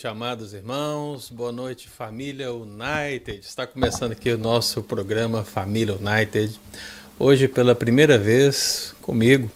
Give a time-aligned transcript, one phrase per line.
[0.00, 1.28] Noite, amados irmãos.
[1.30, 3.40] Boa noite, família United.
[3.40, 6.58] Está começando aqui o nosso programa Família United.
[7.18, 9.50] Hoje, pela primeira vez, comigo,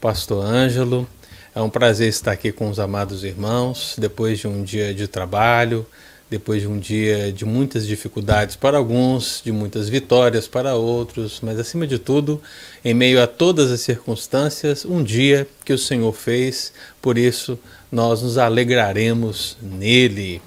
[0.00, 1.08] Pastor Ângelo.
[1.52, 5.84] É um prazer estar aqui com os amados irmãos, depois de um dia de trabalho,
[6.30, 11.58] depois de um dia de muitas dificuldades para alguns, de muitas vitórias para outros, mas
[11.58, 12.40] acima de tudo,
[12.84, 16.72] em meio a todas as circunstâncias, um dia que o Senhor fez,
[17.02, 17.58] por isso
[17.90, 20.40] nós nos alegraremos nele.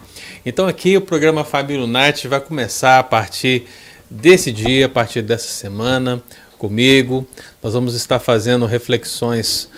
[0.46, 3.66] Então aqui o programa Fábio Night vai começar a partir
[4.10, 6.22] desse dia, a partir dessa semana,
[6.58, 7.28] comigo.
[7.62, 9.70] Nós vamos estar fazendo reflexões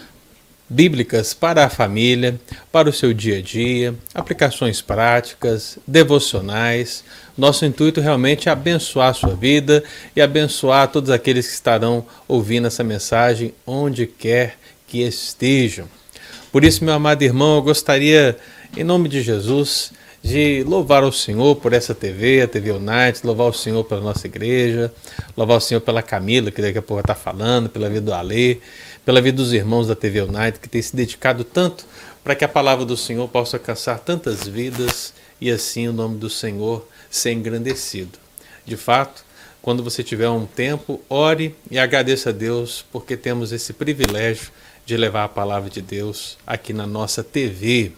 [0.70, 2.40] bíblicas para a família,
[2.72, 7.04] para o seu dia a dia, aplicações práticas, devocionais.
[7.38, 9.84] Nosso intuito realmente é abençoar a sua vida
[10.16, 15.88] e abençoar todos aqueles que estarão ouvindo essa mensagem onde quer que estejam.
[16.56, 18.38] Por isso, meu amado irmão, eu gostaria,
[18.78, 19.92] em nome de Jesus,
[20.24, 24.26] de louvar o Senhor por essa TV, a TV United, louvar o Senhor pela nossa
[24.26, 24.90] igreja,
[25.36, 28.60] louvar o Senhor pela Camila, que daqui a pouco está falando, pela vida do Alê,
[29.04, 31.86] pela vida dos irmãos da TV United, que tem se dedicado tanto
[32.24, 36.30] para que a palavra do Senhor possa alcançar tantas vidas e assim o nome do
[36.30, 38.18] Senhor ser engrandecido.
[38.66, 39.26] De fato,
[39.62, 44.54] quando você tiver um tempo, ore e agradeça a Deus, porque temos esse privilégio
[44.86, 47.92] de levar a palavra de Deus aqui na nossa TV.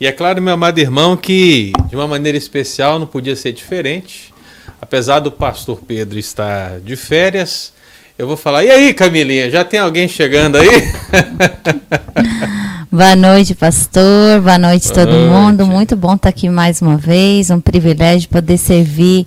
[0.00, 4.34] E é claro, meu amado irmão, que de uma maneira especial não podia ser diferente.
[4.80, 7.72] Apesar do pastor Pedro estar de férias,
[8.18, 10.68] eu vou falar: e aí, Camilinha, já tem alguém chegando aí?
[12.90, 14.40] Boa noite, pastor.
[14.40, 15.30] Boa noite, Boa todo noite.
[15.30, 15.66] mundo.
[15.66, 17.50] Muito bom estar aqui mais uma vez.
[17.50, 19.26] Um privilégio poder servir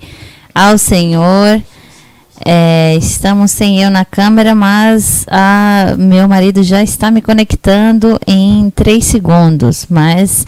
[0.54, 1.62] ao Senhor.
[2.44, 8.72] É, estamos sem eu na câmera, mas a, meu marido já está me conectando em
[8.72, 9.86] três segundos.
[9.90, 10.46] Mas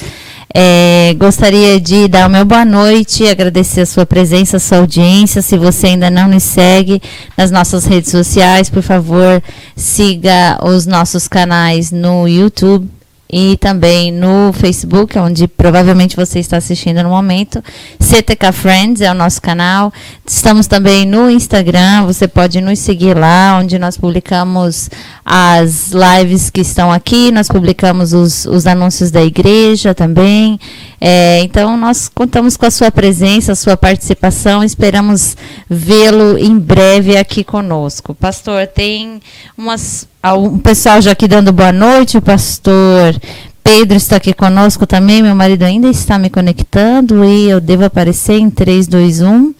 [0.53, 5.41] é, gostaria de dar o meu boa noite, agradecer a sua presença, a sua audiência.
[5.41, 7.01] Se você ainda não nos segue
[7.37, 9.41] nas nossas redes sociais, por favor,
[9.75, 12.89] siga os nossos canais no YouTube
[13.35, 17.63] e também no Facebook, onde provavelmente você está assistindo no momento.
[17.99, 19.91] CTK Friends é o nosso canal.
[20.23, 24.87] Estamos também no Instagram, você pode nos seguir lá, onde nós publicamos
[25.25, 30.59] as lives que estão aqui, nós publicamos os, os anúncios da igreja também.
[31.01, 35.35] É, então, nós contamos com a sua presença, a sua participação, esperamos
[35.67, 38.13] vê-lo em breve aqui conosco.
[38.13, 39.19] Pastor, tem
[39.57, 43.13] umas um pessoal já aqui dando boa noite, o pastor
[43.61, 48.39] Pedro está aqui conosco também, meu marido ainda está me conectando e eu devo aparecer
[48.39, 49.53] em 3, 2, 1.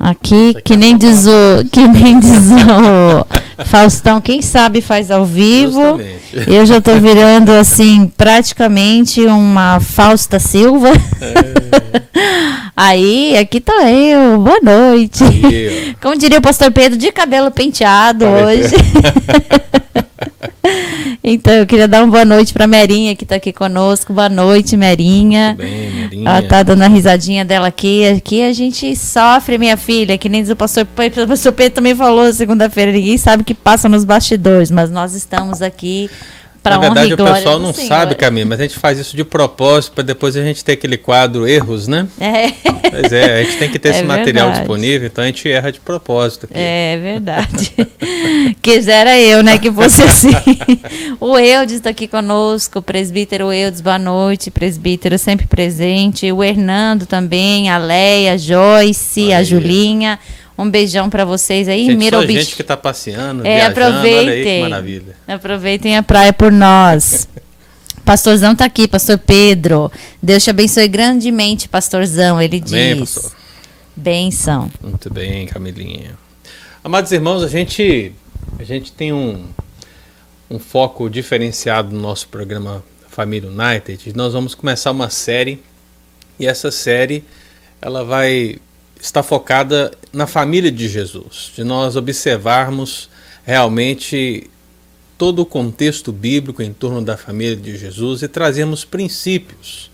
[0.00, 5.98] Aqui, que nem, diz o, que nem diz o Faustão, quem sabe faz ao vivo.
[5.98, 6.50] Justamente.
[6.50, 10.88] Eu já estou virando, assim, praticamente uma Fausta Silva.
[10.88, 12.00] É.
[12.74, 15.22] Aí, aqui tô eu, boa noite.
[16.00, 18.74] Como diria o pastor Pedro, de cabelo penteado hoje.
[21.22, 24.12] Então, eu queria dar uma boa noite para Merinha, que está aqui conosco.
[24.12, 25.50] Boa noite, Merinha.
[25.50, 26.30] Tudo bem, Merinha.
[26.30, 28.08] Ela tá dando a risadinha dela aqui.
[28.08, 32.32] Aqui a gente sofre, minha filha, que nem o pastor, o pastor Pedro também falou
[32.32, 32.92] segunda-feira.
[32.92, 36.08] Ninguém sabe o que passa nos bastidores, mas nós estamos aqui
[36.62, 37.88] na verdade, o pessoal não Senhor.
[37.88, 40.98] sabe, Camila, mas a gente faz isso de propósito para depois a gente ter aquele
[40.98, 42.06] quadro erros, né?
[42.20, 42.50] É.
[42.90, 44.18] Pois é, a gente tem que ter é esse verdade.
[44.18, 46.44] material disponível, então a gente erra de propósito.
[46.44, 46.54] Aqui.
[46.56, 47.72] É verdade.
[48.60, 50.30] Quisera eu, né, que fosse assim.
[51.18, 56.30] o Eudes está aqui conosco, o presbítero Eudes, boa noite, presbítero sempre presente.
[56.30, 60.18] O Hernando também, a Leia, a Joyce, a Julinha.
[60.60, 61.86] Um beijão para vocês aí.
[61.86, 64.18] Gente, Miro só gente que tá passeando, é, viajando, aproveitem.
[64.18, 65.16] olha aí que maravilha.
[65.26, 67.28] Aproveitem a praia por nós.
[68.04, 69.90] Pastorzão tá aqui, pastor Pedro.
[70.22, 73.14] Deus te abençoe grandemente, pastorzão, ele Amém, diz.
[73.14, 73.32] Pastor.
[73.94, 74.70] Benção.
[74.82, 76.18] Muito bem, Camilinha.
[76.82, 78.12] Amados irmãos, a gente
[78.58, 79.44] a gente tem um
[80.50, 84.12] um foco diferenciado no nosso programa Família United.
[84.16, 85.62] Nós vamos começar uma série
[86.38, 87.24] e essa série
[87.80, 88.58] ela vai
[89.00, 93.08] está focada na família de Jesus, de nós observarmos
[93.44, 94.50] realmente
[95.16, 99.90] todo o contexto bíblico em torno da família de Jesus e trazemos princípios,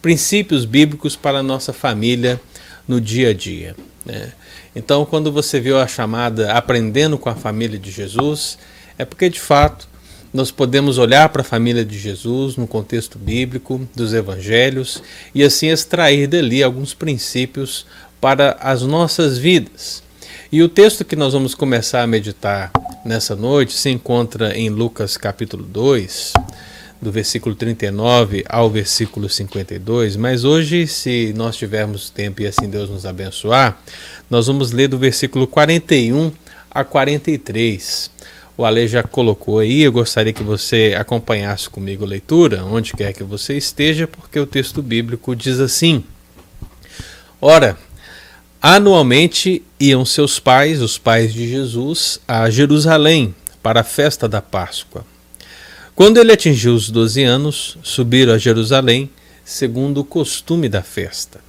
[0.00, 2.40] princípios bíblicos para a nossa família
[2.86, 3.76] no dia a dia.
[4.04, 4.32] Né?
[4.74, 8.58] Então, quando você viu a chamada Aprendendo com a Família de Jesus,
[8.96, 9.88] é porque de fato
[10.32, 15.02] nós podemos olhar para a família de Jesus no contexto bíblico dos evangelhos
[15.34, 17.84] e assim extrair dali alguns princípios
[18.20, 20.02] para as nossas vidas.
[20.52, 22.70] E o texto que nós vamos começar a meditar
[23.04, 26.32] nessa noite se encontra em Lucas capítulo 2,
[27.00, 32.90] do versículo 39 ao versículo 52, mas hoje, se nós tivermos tempo e assim Deus
[32.90, 33.78] nos abençoar,
[34.28, 36.30] nós vamos ler do versículo 41
[36.70, 38.10] a 43.
[38.56, 43.14] O Ale já colocou aí, eu gostaria que você acompanhasse comigo a leitura, onde quer
[43.14, 46.04] que você esteja, porque o texto bíblico diz assim:
[47.40, 47.78] Ora,
[48.60, 55.04] anualmente iam seus pais, os pais de Jesus, a Jerusalém para a festa da Páscoa.
[55.94, 59.10] Quando ele atingiu os doze anos, subiram a Jerusalém,
[59.44, 61.40] segundo o costume da festa.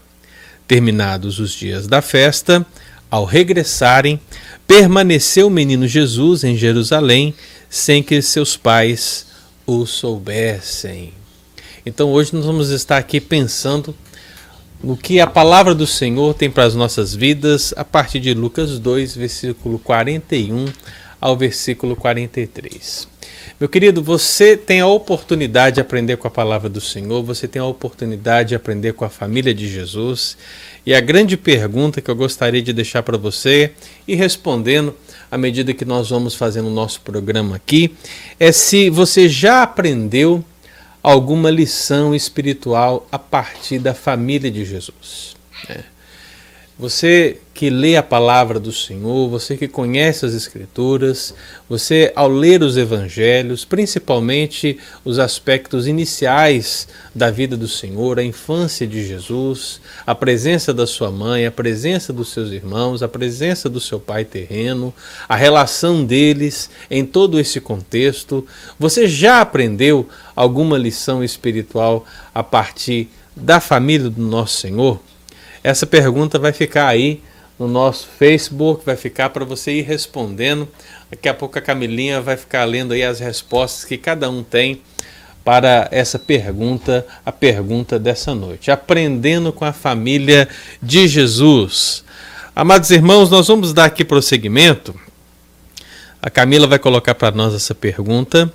[0.68, 2.66] Terminados os dias da festa,
[3.10, 4.19] ao regressarem,
[4.66, 7.34] permaneceu o menino Jesus em Jerusalém,
[7.69, 9.25] sem que seus pais
[9.66, 11.14] o soubessem.
[11.86, 13.96] Então hoje nós vamos estar aqui pensando
[14.83, 18.80] no que a palavra do Senhor tem para as nossas vidas a partir de Lucas
[18.80, 20.66] 2, versículo 41
[21.19, 23.07] ao versículo 43.
[23.60, 27.62] Meu querido, você tem a oportunidade de aprender com a palavra do Senhor, você tem
[27.62, 30.36] a oportunidade de aprender com a família de Jesus.
[30.83, 33.74] E a grande pergunta que eu gostaria de deixar para você
[34.07, 34.95] e respondendo
[35.30, 37.94] à medida que nós vamos fazendo o nosso programa aqui
[38.39, 40.44] é se você já aprendeu
[41.01, 45.36] alguma lição espiritual a partir da família de Jesus.
[45.69, 45.83] É.
[46.77, 51.31] Você que lê a palavra do Senhor, você que conhece as Escrituras,
[51.69, 58.88] você ao ler os Evangelhos, principalmente os aspectos iniciais da vida do Senhor, a infância
[58.88, 63.80] de Jesus, a presença da sua mãe, a presença dos seus irmãos, a presença do
[63.80, 64.92] seu pai terreno,
[65.30, 68.44] a relação deles em todo esse contexto,
[68.80, 75.00] você já aprendeu alguma lição espiritual a partir da família do nosso Senhor?
[75.64, 77.22] Essa pergunta vai ficar aí
[77.62, 80.68] no nosso Facebook, vai ficar para você ir respondendo.
[81.12, 84.81] Daqui a pouco a Camilinha vai ficar lendo aí as respostas que cada um tem
[85.46, 88.72] para essa pergunta, a pergunta dessa noite.
[88.72, 90.50] Aprendendo com a família
[90.81, 92.04] de Jesus.
[92.56, 95.00] Amados irmãos, nós vamos dar aqui prosseguimento.
[96.19, 98.52] A Camila vai colocar para nós essa pergunta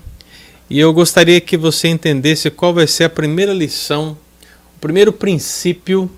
[0.68, 4.18] e eu gostaria que você entendesse qual vai ser a primeira lição,
[4.76, 6.10] o primeiro princípio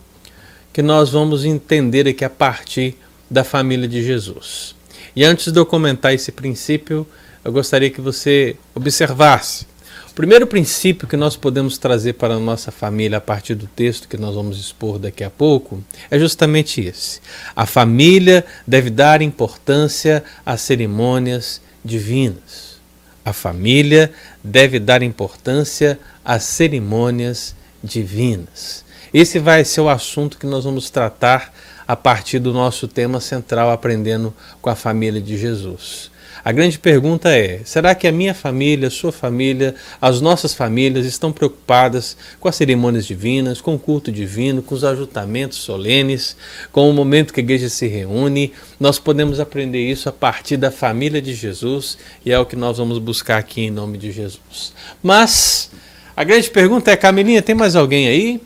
[0.78, 2.94] que nós vamos entender aqui a partir
[3.28, 4.76] da família de Jesus.
[5.16, 7.04] E antes de eu comentar esse princípio,
[7.44, 9.66] eu gostaria que você observasse.
[10.08, 14.06] O primeiro princípio que nós podemos trazer para a nossa família a partir do texto
[14.06, 17.20] que nós vamos expor daqui a pouco é justamente esse.
[17.56, 22.78] A família deve dar importância às cerimônias divinas.
[23.24, 24.12] A família
[24.44, 27.52] deve dar importância às cerimônias
[27.82, 28.86] divinas.
[29.12, 31.52] Esse vai ser o assunto que nós vamos tratar
[31.86, 36.10] a partir do nosso tema central, aprendendo com a família de Jesus.
[36.44, 41.04] A grande pergunta é: será que a minha família, a sua família, as nossas famílias
[41.06, 46.36] estão preocupadas com as cerimônias divinas, com o culto divino, com os ajuntamentos solenes,
[46.70, 48.52] com o momento que a igreja se reúne?
[48.78, 52.78] Nós podemos aprender isso a partir da família de Jesus e é o que nós
[52.78, 54.72] vamos buscar aqui em nome de Jesus.
[55.02, 55.70] Mas
[56.16, 58.40] a grande pergunta é: Camilinha, tem mais alguém aí?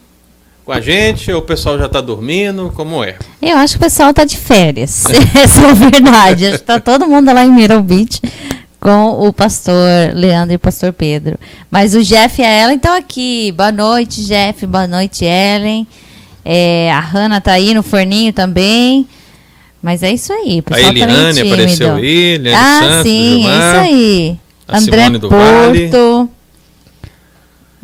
[0.65, 2.73] Com a gente ou o pessoal já está dormindo?
[2.75, 3.17] Como é?
[3.41, 5.05] Eu acho que o pessoal está de férias.
[5.35, 6.47] Essa é a verdade.
[6.47, 8.21] Acho que está todo mundo lá em Myrtle Beach
[8.79, 11.39] com o pastor Leandro e o pastor Pedro.
[11.71, 13.53] Mas o Jeff e a Ellen estão aqui.
[13.53, 14.67] Boa noite, Jeff.
[14.67, 15.87] Boa noite, Ellen.
[16.45, 19.07] É, a Hanna está aí no forninho também.
[19.83, 20.61] Mas é isso aí.
[20.61, 24.39] O pessoal a tá Eliane tá apareceu Eliane Ah, Santos, sim, Gilmar, isso aí.
[24.69, 25.29] André Porto.
[25.29, 25.91] Vale.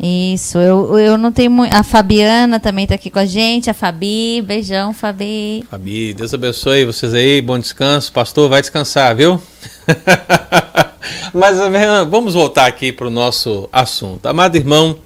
[0.01, 1.75] Isso, eu, eu não tenho muito.
[1.75, 4.41] A Fabiana também está aqui com a gente, a Fabi.
[4.41, 5.65] Beijão, Fabi.
[5.69, 8.13] Fabi, Deus abençoe vocês aí, bom descanso.
[8.13, 9.41] Pastor, vai descansar, viu?
[11.33, 11.57] Mas
[12.09, 14.25] vamos voltar aqui para o nosso assunto.
[14.25, 14.97] Amado irmão,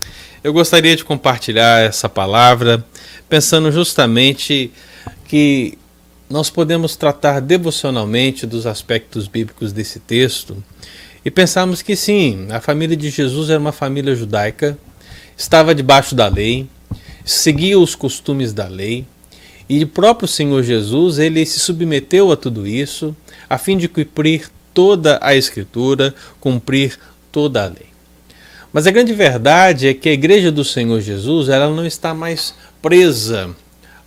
[0.44, 2.86] eu gostaria de compartilhar essa palavra,
[3.28, 4.72] pensando justamente
[5.28, 5.76] que
[6.30, 10.64] nós podemos tratar devocionalmente dos aspectos bíblicos desse texto
[11.26, 14.78] e pensamos que sim, a família de Jesus era uma família judaica,
[15.38, 16.68] estava debaixo da lei,
[17.24, 19.06] seguia os costumes da lei,
[19.70, 23.16] e o próprio Senhor Jesus, ele se submeteu a tudo isso,
[23.50, 27.00] a fim de cumprir toda a escritura, cumprir
[27.32, 27.94] toda a lei.
[28.74, 32.54] Mas a grande verdade é que a igreja do Senhor Jesus ela não está mais
[32.82, 33.56] presa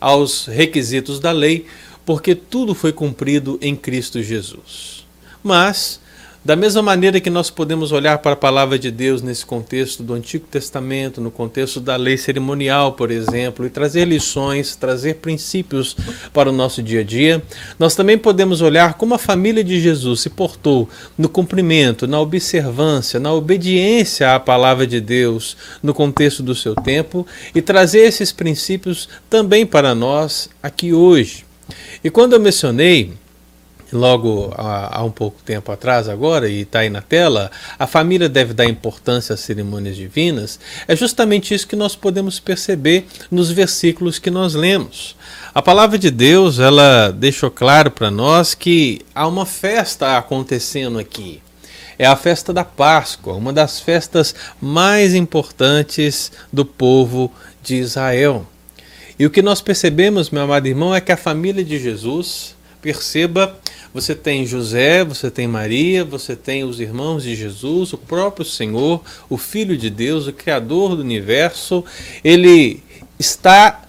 [0.01, 1.67] aos requisitos da lei,
[2.05, 5.07] porque tudo foi cumprido em Cristo Jesus.
[5.43, 6.01] Mas
[6.47, 10.15] da mesma maneira que nós podemos olhar para a palavra de Deus nesse contexto do
[10.15, 15.97] Antigo Testamento, no contexto da lei cerimonial, por exemplo, e trazer lições, trazer princípios
[16.33, 17.43] para o nosso dia a dia,
[17.81, 20.89] nós também podemos olhar como a família de Jesus se portou
[21.19, 27.27] no cumprimento, na observância, na obediência à palavra de Deus no contexto do seu tempo
[27.57, 31.45] e trazer esses princípios também para nós aqui hoje.
[32.05, 33.15] E quando eu mencionei
[33.93, 38.29] logo há, há, um pouco tempo atrás agora e está aí na tela, a família
[38.29, 44.19] deve dar importância às cerimônias divinas, é justamente isso que nós podemos perceber nos versículos
[44.19, 45.17] que nós lemos.
[45.55, 51.41] A palavra de Deus, ela deixou claro para nós que há uma festa acontecendo aqui.
[51.99, 58.47] É a festa da Páscoa, uma das festas mais importantes do povo de Israel.
[59.19, 63.59] E o que nós percebemos, meu amado irmão, é que a família de Jesus, perceba
[63.97, 69.03] você tem José, você tem Maria, você tem os irmãos de Jesus, o próprio Senhor,
[69.27, 71.83] o Filho de Deus, o Criador do universo.
[72.23, 72.83] Ele
[73.19, 73.87] está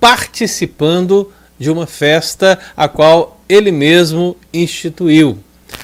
[0.00, 5.38] participando de uma festa a qual ele mesmo instituiu.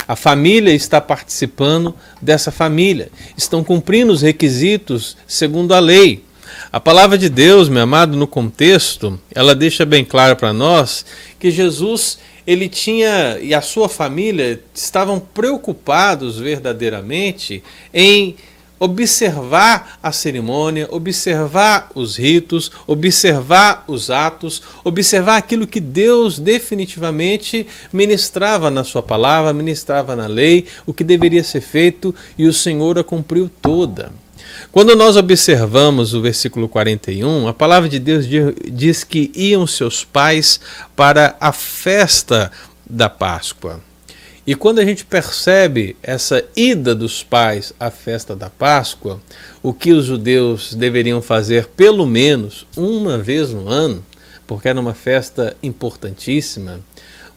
[0.09, 6.25] A família está participando dessa família, estão cumprindo os requisitos segundo a lei.
[6.73, 11.05] A palavra de Deus, meu amado, no contexto, ela deixa bem claro para nós
[11.39, 17.63] que Jesus ele tinha e a sua família estavam preocupados verdadeiramente
[17.93, 18.37] em
[18.81, 28.71] observar a cerimônia, observar os ritos, observar os atos, observar aquilo que Deus definitivamente ministrava
[28.71, 33.05] na sua palavra, ministrava na lei, o que deveria ser feito e o Senhor a
[33.05, 34.11] cumpriu toda.
[34.71, 38.27] Quando nós observamos o versículo 41, a palavra de Deus
[38.71, 40.61] diz que iam seus pais
[40.95, 42.53] para a festa
[42.89, 43.81] da Páscoa.
[44.47, 49.21] E quando a gente percebe essa ida dos pais à festa da Páscoa,
[49.63, 54.05] o que os judeus deveriam fazer pelo menos uma vez no ano,
[54.47, 56.81] porque era uma festa importantíssima,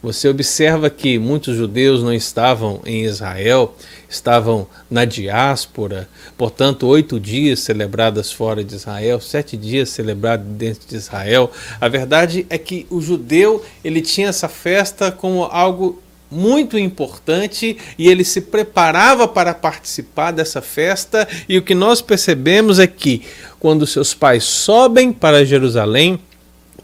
[0.02, 3.76] você observa que muitos judeus não estavam em Israel,
[4.08, 10.96] estavam na diáspora, portanto, oito dias celebradas fora de Israel, sete dias celebrados dentro de
[10.96, 11.52] Israel.
[11.80, 18.08] A verdade é que o judeu ele tinha essa festa como algo muito importante e
[18.08, 21.28] ele se preparava para participar dessa festa.
[21.48, 23.22] E o que nós percebemos é que
[23.60, 26.18] quando seus pais sobem para Jerusalém,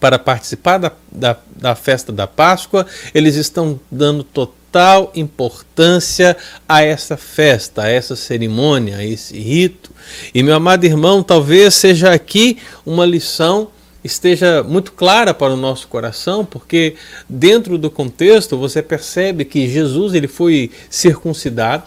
[0.00, 6.36] para participar da, da, da, festa da Páscoa, eles estão dando total importância
[6.68, 9.90] a essa festa, a essa cerimônia, a esse rito.
[10.34, 13.68] E meu amado irmão, talvez seja aqui uma lição
[14.02, 16.94] esteja muito clara para o nosso coração, porque
[17.28, 21.84] dentro do contexto você percebe que Jesus ele foi circuncidado,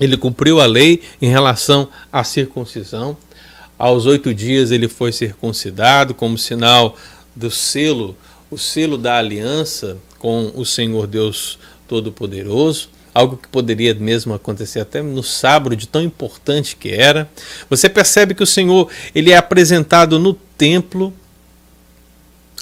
[0.00, 3.16] ele cumpriu a lei em relação à circuncisão.
[3.78, 6.96] Aos oito dias ele foi circuncidado como sinal
[7.38, 8.16] do selo,
[8.50, 15.00] o selo da aliança com o Senhor Deus Todo-Poderoso, algo que poderia mesmo acontecer até
[15.00, 17.30] no sábado, de tão importante que era.
[17.70, 21.12] Você percebe que o Senhor ele é apresentado no templo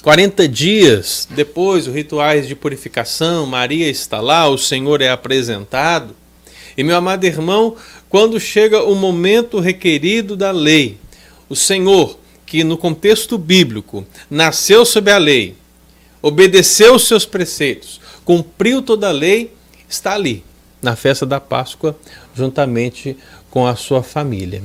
[0.03, 6.15] 40 dias depois, os rituais de purificação, Maria está lá, o Senhor é apresentado.
[6.77, 7.75] E meu amado irmão,
[8.07, 10.97] quando chega o momento requerido da lei,
[11.49, 12.17] o Senhor
[12.47, 15.55] que no contexto bíblico nasceu sob a lei,
[16.21, 19.53] obedeceu os seus preceitos, cumpriu toda a lei,
[19.87, 20.43] está ali
[20.81, 21.95] na festa da Páscoa
[22.33, 23.17] juntamente
[23.51, 24.63] com a sua família.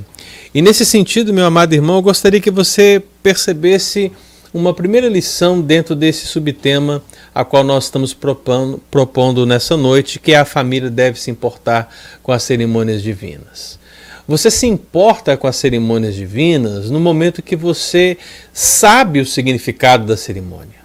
[0.54, 4.12] E nesse sentido, meu amado irmão, eu gostaria que você percebesse
[4.54, 7.02] uma primeira lição dentro desse subtema
[7.34, 11.92] a qual nós estamos propondo, propondo nessa noite, que é a família deve se importar
[12.22, 13.78] com as cerimônias divinas.
[14.26, 18.16] Você se importa com as cerimônias divinas no momento que você
[18.52, 20.80] sabe o significado da cerimônia.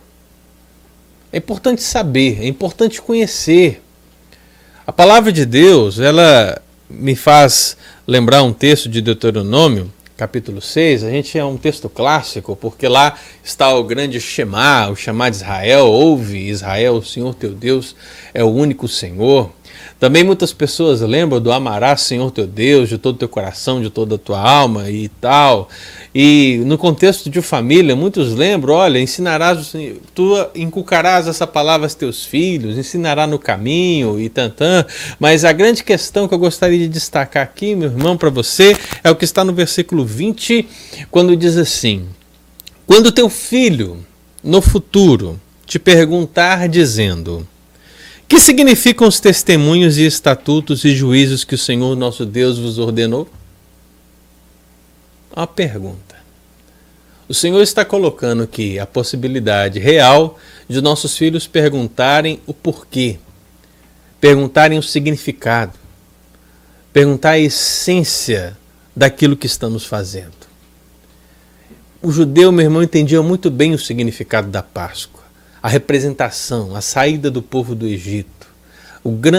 [1.32, 3.82] É importante saber, é importante conhecer.
[4.86, 7.78] A palavra de Deus, ela me faz
[8.08, 11.04] lembrar um texto de Deuteronômio, capítulo 6.
[11.04, 15.38] A gente é um texto clássico, porque lá está o grande Shema, o Shema de
[15.38, 15.86] Israel.
[15.86, 17.96] Ouve, Israel, o Senhor teu Deus
[18.34, 19.52] é o único Senhor.
[20.00, 23.90] Também muitas pessoas lembram do amarás Senhor teu Deus de todo o teu coração, de
[23.90, 25.70] toda a tua alma e tal.
[26.14, 29.74] E no contexto de família, muitos lembram, olha, ensinarás,
[30.14, 34.86] tu inculcarás essa palavra aos teus filhos, ensinará no caminho e tantã.
[35.20, 39.10] Mas a grande questão que eu gostaria de destacar aqui, meu irmão, para você, é
[39.10, 40.68] o que está no versículo 20,
[41.10, 42.06] quando diz assim:
[42.86, 44.06] Quando teu filho,
[44.44, 47.48] no futuro, te perguntar dizendo:
[48.28, 53.28] que significam os testemunhos e estatutos e juízos que o Senhor nosso Deus vos ordenou?
[55.34, 56.18] Uma pergunta.
[57.30, 63.18] O Senhor está colocando aqui a possibilidade real de nossos filhos perguntarem o porquê,
[64.20, 65.74] perguntarem o significado,
[66.92, 68.58] perguntar a essência
[68.96, 70.48] daquilo que estamos fazendo.
[72.02, 75.17] O judeu, meu irmão, entendia muito bem o significado da Páscoa
[75.68, 78.48] a representação, a saída do povo do Egito,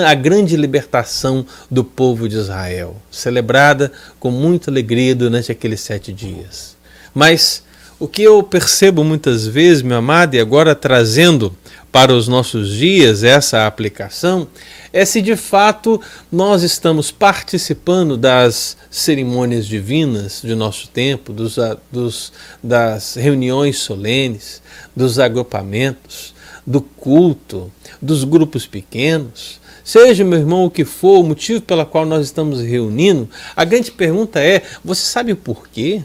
[0.07, 6.77] a grande libertação do povo de Israel, celebrada com muita alegria durante aqueles sete dias.
[7.15, 7.63] Mas
[7.99, 11.57] o que eu percebo muitas vezes, meu amado, e agora trazendo
[11.91, 14.47] para os nossos dias essa aplicação,
[14.93, 21.57] é se de fato nós estamos participando das cerimônias divinas de nosso tempo, dos,
[21.91, 24.63] dos, das reuniões solenes,
[24.95, 26.35] dos agrupamentos,
[26.67, 29.61] do culto, dos grupos pequenos.
[29.83, 33.91] Seja, meu irmão, o que for o motivo pela qual nós estamos reunindo, a grande
[33.91, 36.03] pergunta é: você sabe o porquê?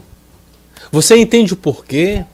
[0.90, 2.24] Você entende o porquê?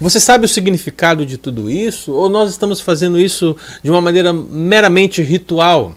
[0.00, 2.12] Você sabe o significado de tudo isso?
[2.12, 5.94] Ou nós estamos fazendo isso de uma maneira meramente ritual?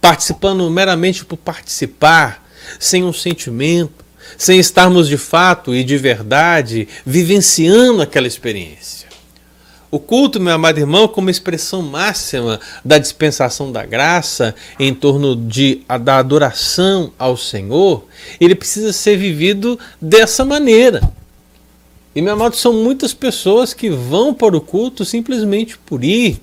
[0.00, 2.44] Participando meramente por participar,
[2.78, 4.04] sem um sentimento,
[4.36, 9.04] sem estarmos de fato e de verdade vivenciando aquela experiência.
[9.90, 15.82] O culto, meu amado irmão, como expressão máxima da dispensação da graça em torno de,
[16.02, 18.04] da adoração ao Senhor,
[18.40, 21.00] ele precisa ser vivido dessa maneira.
[22.14, 26.40] E, meu amado, são muitas pessoas que vão para o culto simplesmente por ir.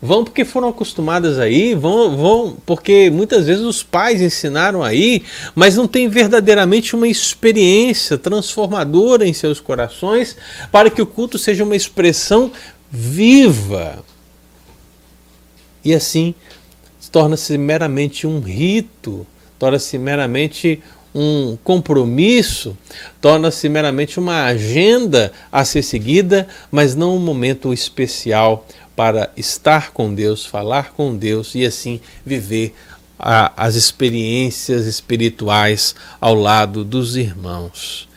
[0.00, 5.22] Vão porque foram acostumadas aí, vão, vão porque muitas vezes os pais ensinaram aí,
[5.54, 10.36] mas não tem verdadeiramente uma experiência transformadora em seus corações
[10.70, 12.52] para que o culto seja uma expressão
[12.90, 14.04] viva.
[15.82, 16.34] E assim
[17.10, 19.24] torna-se meramente um rito,
[19.58, 20.82] torna-se meramente
[21.14, 22.76] um compromisso,
[23.20, 30.12] torna-se meramente uma agenda a ser seguida, mas não um momento especial para estar com
[30.12, 32.74] Deus, falar com Deus e assim viver
[33.18, 38.08] a, as experiências espirituais ao lado dos irmãos.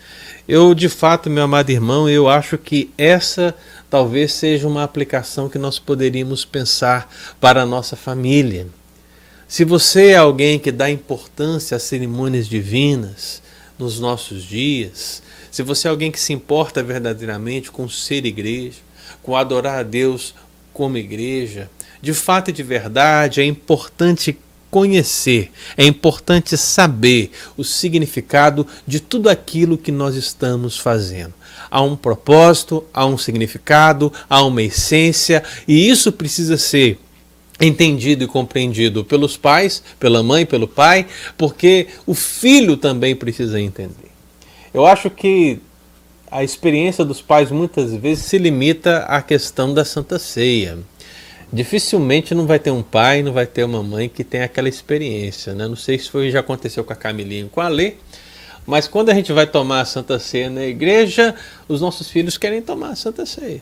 [0.47, 3.53] Eu, de fato, meu amado irmão, eu acho que essa
[3.89, 8.67] talvez seja uma aplicação que nós poderíamos pensar para a nossa família.
[9.47, 13.41] Se você é alguém que dá importância às cerimônias divinas
[13.79, 18.79] nos nossos dias, se você é alguém que se importa verdadeiramente com ser igreja,
[19.23, 20.35] com adorar a Deus
[20.73, 21.69] como igreja,
[22.01, 24.37] de fato e de verdade é importante
[24.69, 31.33] conhecer, é importante saber o significado de tudo aquilo que nós estamos fazendo.
[31.71, 36.99] Há um propósito, há um significado, há uma essência, e isso precisa ser
[37.59, 44.11] entendido e compreendido pelos pais, pela mãe, pelo pai, porque o filho também precisa entender.
[44.73, 45.59] Eu acho que
[46.29, 50.77] a experiência dos pais muitas vezes se limita à questão da Santa Ceia.
[51.51, 55.53] Dificilmente não vai ter um pai, não vai ter uma mãe que tenha aquela experiência.
[55.53, 55.67] Né?
[55.67, 57.93] Não sei se foi, já aconteceu com a Camilinha com a Lê,
[58.65, 61.33] mas quando a gente vai tomar a Santa Ceia na igreja,
[61.69, 63.61] os nossos filhos querem tomar a Santa Ceia.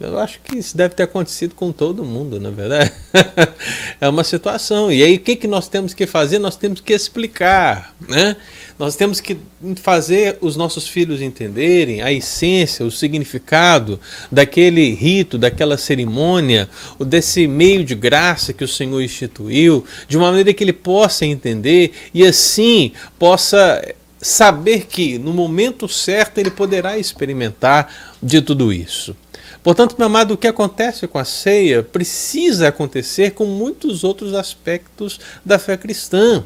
[0.00, 2.92] Eu acho que isso deve ter acontecido com todo mundo, na verdade.
[4.00, 4.92] é uma situação.
[4.92, 6.38] E aí, o que, que nós temos que fazer?
[6.38, 7.96] Nós temos que explicar.
[8.08, 8.36] Né?
[8.78, 9.36] Nós temos que
[9.82, 13.98] fazer os nossos filhos entenderem a essência, o significado
[14.30, 16.68] daquele rito, daquela cerimônia,
[17.00, 21.90] desse meio de graça que o Senhor instituiu, de uma maneira que ele possa entender
[22.14, 23.82] e assim possa
[24.20, 29.16] saber que no momento certo ele poderá experimentar de tudo isso.
[29.62, 35.20] Portanto, meu amado, o que acontece com a ceia precisa acontecer com muitos outros aspectos
[35.44, 36.44] da fé cristã.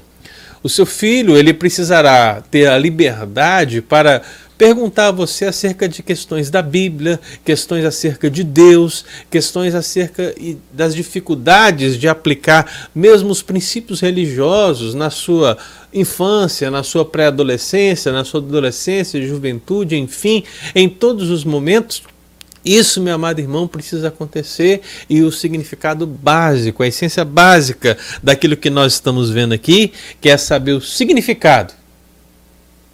[0.62, 4.22] O seu filho, ele precisará ter a liberdade para
[4.62, 10.32] perguntar a você acerca de questões da Bíblia, questões acerca de Deus, questões acerca
[10.72, 15.58] das dificuldades de aplicar mesmo os princípios religiosos na sua
[15.92, 20.44] infância, na sua pré-adolescência, na sua adolescência, juventude, enfim,
[20.76, 22.00] em todos os momentos
[22.64, 28.70] Isso, meu amado irmão, precisa acontecer e o significado básico, a essência básica daquilo que
[28.70, 31.74] nós estamos vendo aqui, que é saber o significado,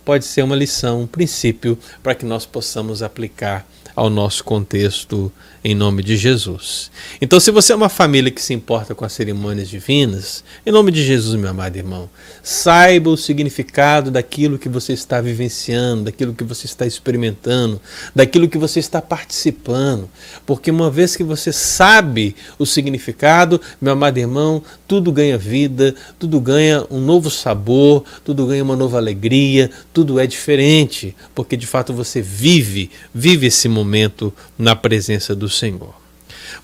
[0.05, 5.31] pode ser uma lição, um princípio para que nós possamos aplicar ao nosso contexto
[5.71, 6.91] em nome de Jesus.
[7.21, 10.91] Então, se você é uma família que se importa com as cerimônias divinas, em nome
[10.91, 12.09] de Jesus, meu amado irmão,
[12.43, 17.79] saiba o significado daquilo que você está vivenciando, daquilo que você está experimentando,
[18.15, 20.09] daquilo que você está participando,
[20.47, 26.41] porque uma vez que você sabe o significado, meu amado irmão, tudo ganha vida, tudo
[26.41, 31.93] ganha um novo sabor, tudo ganha uma nova alegria, tudo é diferente, porque de fato
[31.93, 35.95] você vive, vive esse momento na presença do Senhor.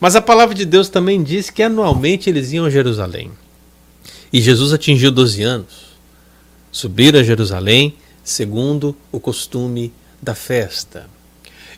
[0.01, 3.31] Mas a palavra de Deus também diz que anualmente eles iam a Jerusalém.
[4.33, 5.95] E Jesus atingiu 12 anos.
[6.71, 11.09] Subir a Jerusalém segundo o costume da festa.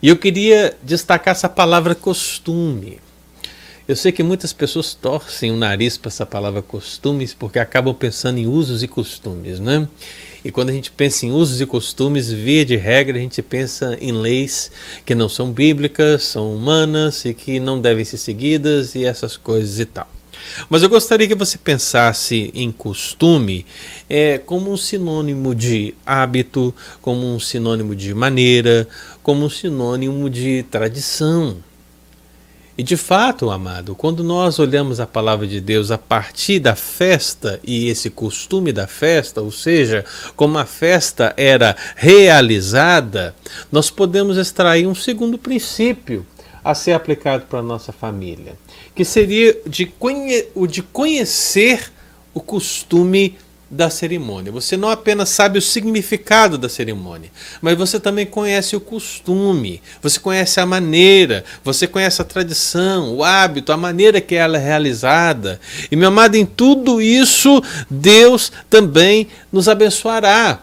[0.03, 2.99] E eu queria destacar essa palavra costume.
[3.89, 8.39] Eu sei que muitas pessoas torcem o nariz para essa palavra costumes porque acabam pensando
[8.39, 9.89] em usos e costumes, né?
[10.47, 13.99] E quando a gente pensa em usos e costumes, via de regra, a gente pensa
[14.01, 14.71] em leis
[15.05, 19.81] que não são bíblicas, são humanas e que não devem ser seguidas e essas coisas
[19.81, 20.09] e tal.
[20.71, 23.67] Mas eu gostaria que você pensasse em costume
[24.09, 28.87] é, como um sinônimo de hábito, como um sinônimo de maneira,
[29.25, 31.57] como um sinônimo de tradição.
[32.79, 37.59] E de fato, amado, quando nós olhamos a palavra de Deus a partir da festa
[37.65, 40.05] e esse costume da festa, ou seja,
[40.37, 43.35] como a festa era realizada,
[43.73, 46.27] nós podemos extrair um segundo princípio
[46.63, 48.59] a ser aplicado para a nossa família,
[48.95, 49.91] que seria de
[50.55, 51.91] o de conhecer
[52.35, 53.39] o costume
[53.71, 54.53] da cerimônia.
[54.53, 60.21] Você não apenas sabe o significado da cerimônia, mas você também conhece o costume, você
[60.21, 65.61] conhece a maneira, você conhece a tradição, o hábito, a maneira que ela é realizada.
[65.91, 70.61] E, meu amado, em tudo isso, Deus também nos abençoará.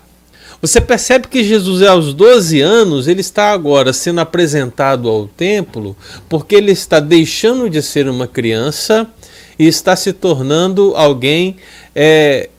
[0.62, 5.94] Você percebe que Jesus, aos 12 anos, ele está agora sendo apresentado ao templo,
[6.30, 9.06] porque ele está deixando de ser uma criança
[9.60, 11.58] e está se tornando alguém
[11.94, 12.50] é,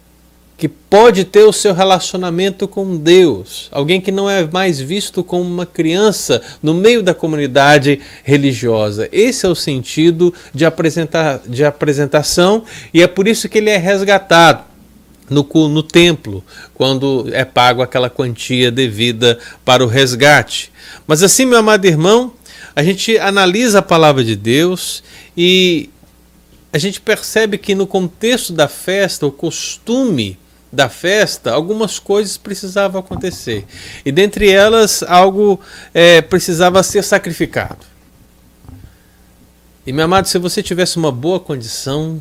[0.57, 5.43] que pode ter o seu relacionamento com Deus, alguém que não é mais visto como
[5.43, 9.09] uma criança no meio da comunidade religiosa.
[9.11, 13.77] Esse é o sentido de, apresentar, de apresentação e é por isso que ele é
[13.77, 14.75] resgatado.
[15.31, 20.71] No, no templo, quando é pago aquela quantia devida para o resgate.
[21.07, 22.35] Mas assim, meu amado irmão,
[22.77, 25.03] a gente analisa a palavra de Deus
[25.35, 25.89] e
[26.71, 30.37] a gente percebe que no contexto da festa, o costume
[30.75, 33.65] da festa, algumas coisas precisavam acontecer.
[34.05, 35.61] E dentre elas, algo
[35.93, 37.87] é, precisava ser sacrificado.
[39.87, 42.21] E meu amado, se você tivesse uma boa condição,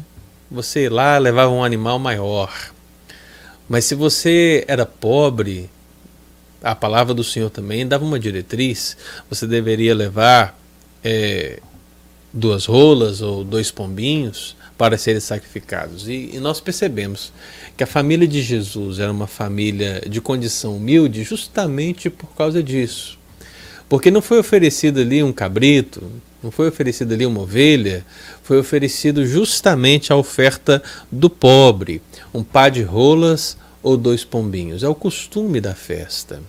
[0.52, 2.54] você lá levava um animal maior.
[3.68, 5.70] Mas se você era pobre,
[6.62, 8.96] a palavra do Senhor também dava uma diretriz,
[9.30, 10.58] você deveria levar
[11.04, 11.60] é,
[12.32, 16.10] duas rolas ou dois pombinhos para serem sacrificados.
[16.10, 17.32] E, e, nós percebemos
[17.78, 23.18] que a família de Jesus era uma família de condição humilde justamente por causa disso.
[23.88, 26.04] Porque não foi oferecido ali um cabrito,
[26.44, 28.06] não foi oferecido ali uma ovelha,
[28.44, 32.02] foi oferecido justamente a oferta do pobre,
[32.34, 34.84] um par de rolas ou dois pombinhos.
[34.84, 36.42] É o costume da festa.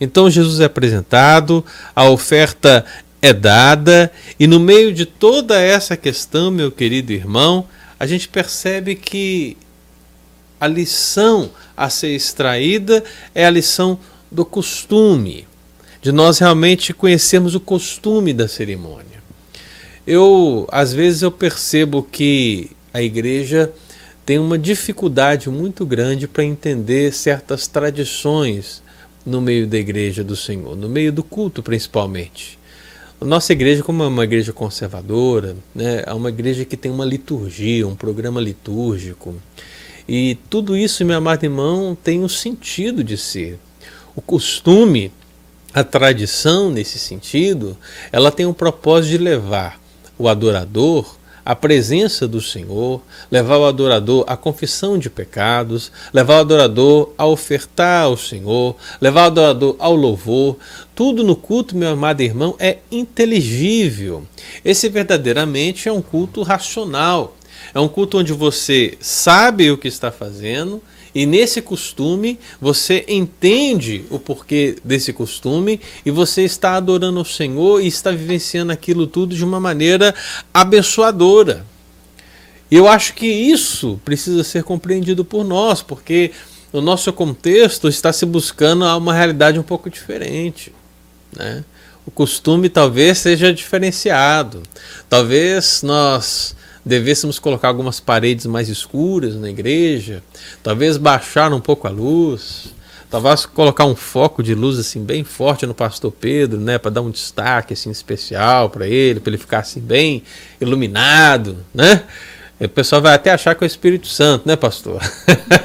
[0.00, 2.84] Então Jesus é apresentado, a oferta
[3.22, 7.64] é dada, e no meio de toda essa questão, meu querido irmão,
[7.98, 9.56] a gente percebe que
[10.60, 13.04] a lição a ser extraída
[13.34, 13.98] é a lição
[14.30, 15.46] do costume,
[16.00, 19.22] de nós realmente conhecermos o costume da cerimônia.
[20.06, 23.72] Eu, às vezes, eu percebo que a igreja
[24.24, 28.82] tem uma dificuldade muito grande para entender certas tradições
[29.24, 32.55] no meio da igreja do Senhor, no meio do culto principalmente.
[33.20, 37.88] Nossa igreja, como é uma igreja conservadora, né, é uma igreja que tem uma liturgia,
[37.88, 39.34] um programa litúrgico.
[40.06, 43.58] E tudo isso, meu amado irmão, tem um sentido de ser.
[44.14, 45.10] O costume,
[45.72, 47.76] a tradição nesse sentido,
[48.12, 49.80] ela tem um propósito de levar
[50.18, 56.40] o adorador a presença do Senhor, levar o adorador à confissão de pecados, levar o
[56.40, 60.56] adorador a ofertar ao Senhor, levar o adorador ao louvor.
[60.92, 64.26] Tudo no culto, meu amado irmão, é inteligível.
[64.64, 67.36] Esse verdadeiramente é um culto racional.
[67.72, 70.82] É um culto onde você sabe o que está fazendo
[71.16, 77.80] e nesse costume você entende o porquê desse costume e você está adorando o Senhor
[77.80, 80.14] e está vivenciando aquilo tudo de uma maneira
[80.52, 81.64] abençoadora.
[82.70, 86.32] E eu acho que isso precisa ser compreendido por nós, porque
[86.70, 90.70] no nosso contexto está se buscando uma realidade um pouco diferente.
[91.34, 91.64] Né?
[92.04, 94.62] O costume talvez seja diferenciado.
[95.08, 96.54] Talvez nós
[96.86, 100.22] devêssemos colocar algumas paredes mais escuras na igreja,
[100.62, 102.72] talvez baixar um pouco a luz,
[103.10, 107.02] talvez colocar um foco de luz assim bem forte no pastor Pedro, né, para dar
[107.02, 110.22] um destaque assim especial para ele, para ele ficar assim bem
[110.60, 112.04] iluminado, né?
[112.58, 114.98] O pessoal vai até achar que é o Espírito Santo, né, pastor?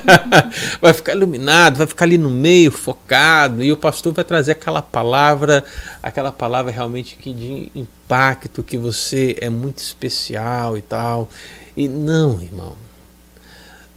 [0.82, 4.82] vai ficar iluminado, vai ficar ali no meio, focado, e o pastor vai trazer aquela
[4.82, 5.63] palavra,
[6.04, 11.30] aquela palavra realmente que de impacto, que você é muito especial e tal.
[11.77, 12.75] E não, irmão.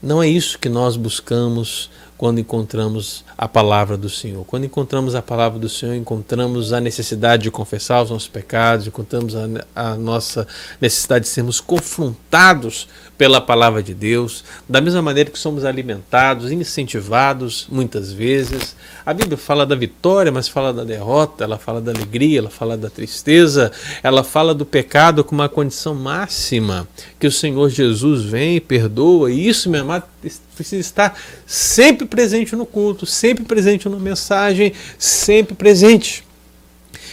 [0.00, 4.44] Não é isso que nós buscamos quando encontramos a palavra do Senhor.
[4.44, 9.35] Quando encontramos a palavra do Senhor, encontramos a necessidade de confessar os nossos pecados, encontramos
[9.35, 10.46] a, a nossa
[10.81, 17.66] necessidade de sermos confrontados pela palavra de Deus, da mesma maneira que somos alimentados, incentivados
[17.70, 18.77] muitas vezes.
[19.07, 22.77] A Bíblia fala da vitória, mas fala da derrota, ela fala da alegria, ela fala
[22.77, 23.70] da tristeza,
[24.03, 29.31] ela fala do pecado como uma condição máxima que o Senhor Jesus vem e perdoa,
[29.31, 30.05] e isso, meu amado,
[30.54, 36.24] precisa estar sempre presente no culto, sempre presente na mensagem, sempre presente.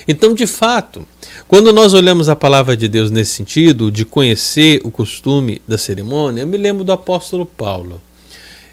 [0.08, 1.08] Então, de fato,
[1.48, 6.42] quando nós olhamos a palavra de Deus nesse sentido, de conhecer o costume da cerimônia,
[6.42, 8.02] eu me lembro do apóstolo Paulo.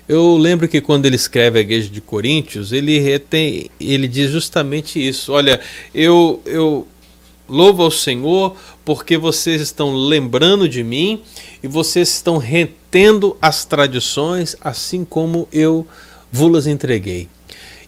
[0.09, 5.07] Eu lembro que quando ele escreve a igreja de Coríntios, ele, retém, ele diz justamente
[5.07, 5.33] isso.
[5.33, 5.61] Olha,
[5.94, 6.88] eu, eu
[7.48, 11.22] louvo ao Senhor porque vocês estão lembrando de mim
[11.62, 15.87] e vocês estão retendo as tradições, assim como eu
[16.30, 17.28] vos entreguei.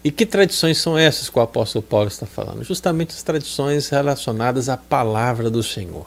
[0.02, 2.64] E que tradições são essas que o apóstolo Paulo está falando?
[2.64, 6.06] Justamente as tradições relacionadas à palavra do Senhor.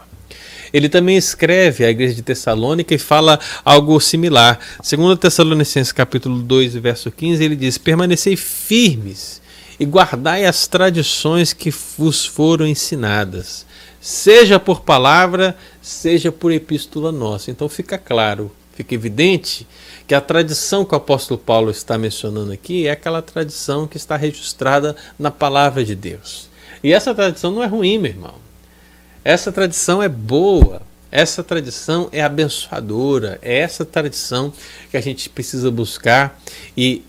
[0.73, 4.59] Ele também escreve à igreja de Tessalônica e fala algo similar.
[4.81, 9.42] Segundo Tessalonicenses capítulo 2, verso 15, ele diz: "Permanecei firmes
[9.83, 13.65] e guardai as tradições que vos foram ensinadas,
[13.99, 17.51] seja por palavra, seja por epístola nossa".
[17.51, 19.67] Então fica claro, fica evidente
[20.07, 24.15] que a tradição que o apóstolo Paulo está mencionando aqui é aquela tradição que está
[24.15, 26.47] registrada na palavra de Deus.
[26.81, 28.35] E essa tradição não é ruim, meu irmão.
[29.21, 30.81] Essa tradição é boa.
[31.11, 33.37] Essa tradição é abençoadora.
[33.41, 34.53] É essa tradição
[34.89, 36.41] que a gente precisa buscar
[36.77, 37.03] e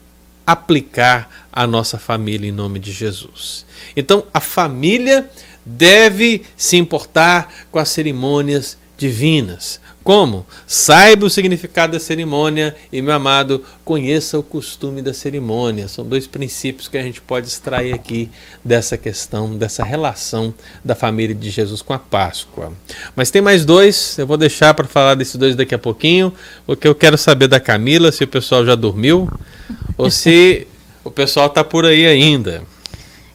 [0.47, 3.65] aplicar à nossa família em nome de Jesus.
[3.97, 5.31] Então, a família
[5.65, 9.81] deve se importar com as cerimônias divinas.
[10.05, 10.45] Como?
[10.67, 15.89] Saiba o significado da cerimônia e, meu amado, conheça o costume da cerimônia.
[15.89, 18.31] São dois princípios que a gente pode extrair aqui
[18.63, 20.53] dessa questão, dessa relação
[20.85, 22.75] da família de Jesus com a Páscoa.
[23.17, 26.35] Mas tem mais dois, eu vou deixar para falar desses dois daqui a pouquinho,
[26.67, 29.27] porque eu quero saber da Camila se o pessoal já dormiu
[29.97, 30.67] ou se
[31.03, 32.63] o pessoal está por aí ainda.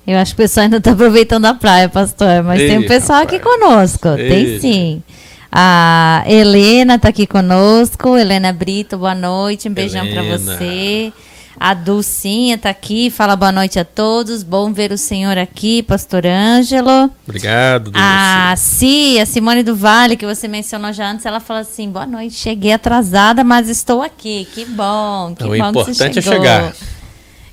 [0.05, 2.87] Eu acho que o pessoal ainda está aproveitando a praia, pastor, mas Ei, tem um
[2.87, 3.41] pessoal rapaz.
[3.41, 4.29] aqui conosco, Ei.
[4.29, 5.03] tem sim.
[5.51, 8.17] A Helena está aqui conosco.
[8.17, 9.67] Helena Brito, boa noite.
[9.67, 11.11] Um beijão para você.
[11.59, 14.43] A Dulcinha está aqui, fala boa noite a todos.
[14.43, 17.11] Bom ver o senhor aqui, pastor Ângelo.
[17.27, 17.99] Obrigado, Dulce.
[17.99, 22.05] A Si, a Simone do Vale, que você mencionou já antes, ela fala assim: boa
[22.05, 24.47] noite, cheguei atrasada, mas estou aqui.
[24.53, 26.45] Que bom, que o bom importante que você chegou.
[26.45, 26.75] é chegar.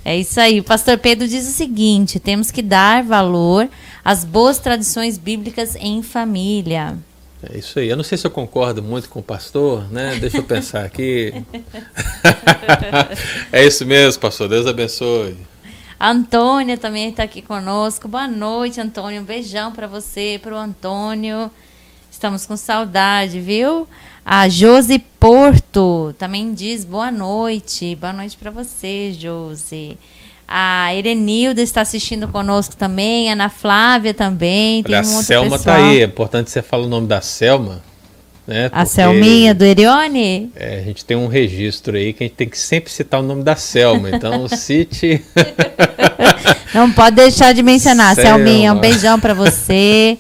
[0.05, 0.61] É isso aí.
[0.61, 3.69] O pastor Pedro diz o seguinte: temos que dar valor
[4.05, 6.97] às boas tradições bíblicas em família.
[7.43, 7.89] É isso aí.
[7.89, 10.17] Eu não sei se eu concordo muito com o pastor, né?
[10.17, 11.35] Deixa eu pensar aqui.
[13.53, 14.49] é isso mesmo, pastor.
[14.49, 15.37] Deus abençoe.
[15.99, 18.09] A Antônia também está aqui conosco.
[18.09, 19.23] Boa noite, Antônio.
[19.23, 21.51] Um beijão para você, para o Antônio.
[22.11, 23.87] Estamos com saudade, viu?
[24.25, 27.95] A Josi Porto também diz boa noite.
[27.95, 29.99] Boa noite para você, Josi.
[30.49, 34.85] A Erenilda está assistindo conosco também, a Ana Flávia também.
[34.87, 36.01] Olha, tem um a Selma está aí.
[36.01, 37.83] É importante você falar o nome da Selma.
[38.47, 38.71] Né?
[38.73, 40.53] A Selminha do Erione?
[40.55, 43.23] É, a gente tem um registro aí que a gente tem que sempre citar o
[43.25, 44.09] nome da Selma.
[44.09, 45.21] Então, cite.
[46.73, 48.15] Não pode deixar de mencionar.
[48.15, 48.37] Selma.
[48.37, 50.17] Selminha, um beijão para você.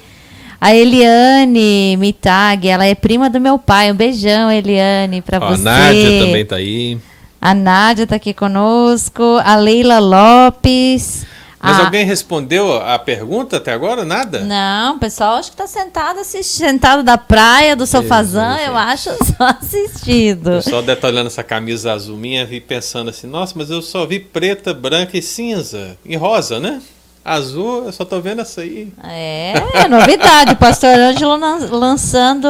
[0.61, 3.93] A Eliane Mitag, ela é prima do meu pai.
[3.93, 5.61] Um beijão, Eliane, para você.
[5.61, 6.99] A Nádia também tá aí.
[7.40, 11.27] A Nádia está aqui conosco, a Leila Lopes,
[11.66, 11.85] Mas ah.
[11.85, 14.05] alguém respondeu a pergunta até agora?
[14.05, 14.40] Nada?
[14.40, 19.11] Não, o pessoal acho que está sentado assistindo, sentado da praia, do sofazão, eu acho,
[19.37, 20.59] só assistido.
[20.59, 23.83] O pessoal deve estar olhando essa camisa azul minha e pensando assim, nossa, mas eu
[23.83, 25.96] só vi preta, branca e cinza.
[26.05, 26.81] E rosa, né?
[27.25, 28.92] Azul, eu só tô vendo essa aí.
[29.03, 30.53] É, é novidade.
[30.53, 31.37] o pastor Ângelo
[31.70, 32.46] lançando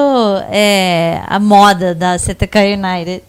[0.51, 3.22] é, a moda da CTK United.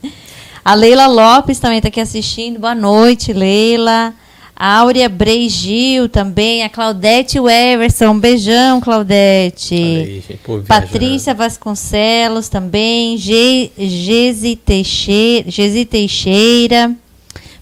[0.68, 2.60] A Leila Lopes também está aqui assistindo.
[2.60, 4.14] Boa noite, Leila.
[4.54, 9.74] A Áurea Breigil também, a Claudete Everson, um beijão, Claudete.
[9.74, 10.24] Aí,
[10.68, 15.50] Patrícia Vasconcelos também, Gesi Teixeira,
[15.90, 16.94] Teixeira,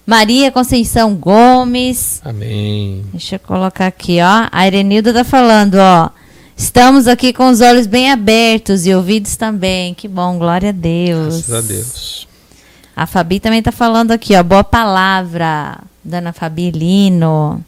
[0.04, 2.20] Maria Conceição Gomes.
[2.26, 3.06] Amém.
[3.12, 4.50] Deixa eu colocar aqui, ó.
[4.52, 6.10] A Irenilda tá falando, ó.
[6.58, 9.94] Estamos aqui com os olhos bem abertos e ouvidos também.
[9.94, 11.46] Que bom, glória a Deus.
[11.46, 12.25] Graças a Deus.
[12.95, 14.41] A Fabi também tá falando aqui, ó.
[14.41, 15.79] Boa palavra.
[16.01, 17.63] Dona Fabilino.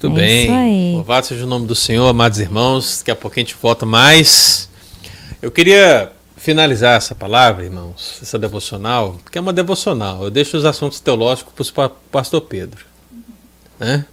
[0.00, 0.94] Muito é bem.
[0.94, 2.98] Louvado seja o nome do Senhor, amados irmãos.
[2.98, 4.68] Daqui a pouco a gente volta mais.
[5.42, 10.22] Eu queria finalizar essa palavra, irmãos, essa devocional, que é uma devocional.
[10.22, 12.84] Eu deixo os assuntos teológicos para o pastor Pedro.
[13.80, 14.04] Né?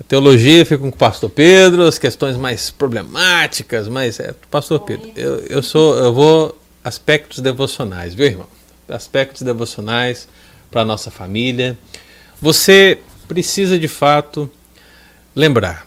[0.00, 5.12] A teologia fica com o pastor Pedro, as questões mais problemáticas, mas é pastor Pedro.
[5.14, 8.48] Eu, eu sou, eu vou aspectos devocionais, viu, irmão?
[8.88, 10.28] Aspectos devocionais
[10.70, 11.78] para a nossa família.
[12.40, 14.50] Você precisa de fato
[15.34, 15.86] lembrar,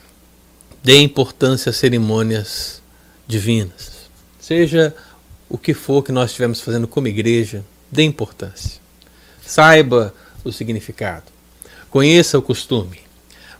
[0.84, 2.82] dê importância às cerimônias
[3.28, 3.96] divinas.
[4.40, 4.96] Seja
[5.50, 8.80] o que for que nós estivermos fazendo como igreja, dê importância.
[9.46, 11.26] Saiba o significado.
[11.90, 13.00] Conheça o costume.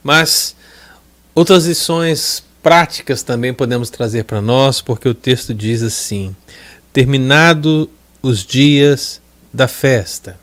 [0.04, 0.56] Mas
[1.34, 6.36] outras lições práticas também podemos trazer para nós, porque o texto diz assim:
[6.95, 7.89] terminado
[8.21, 9.21] os dias
[9.53, 10.39] da festa,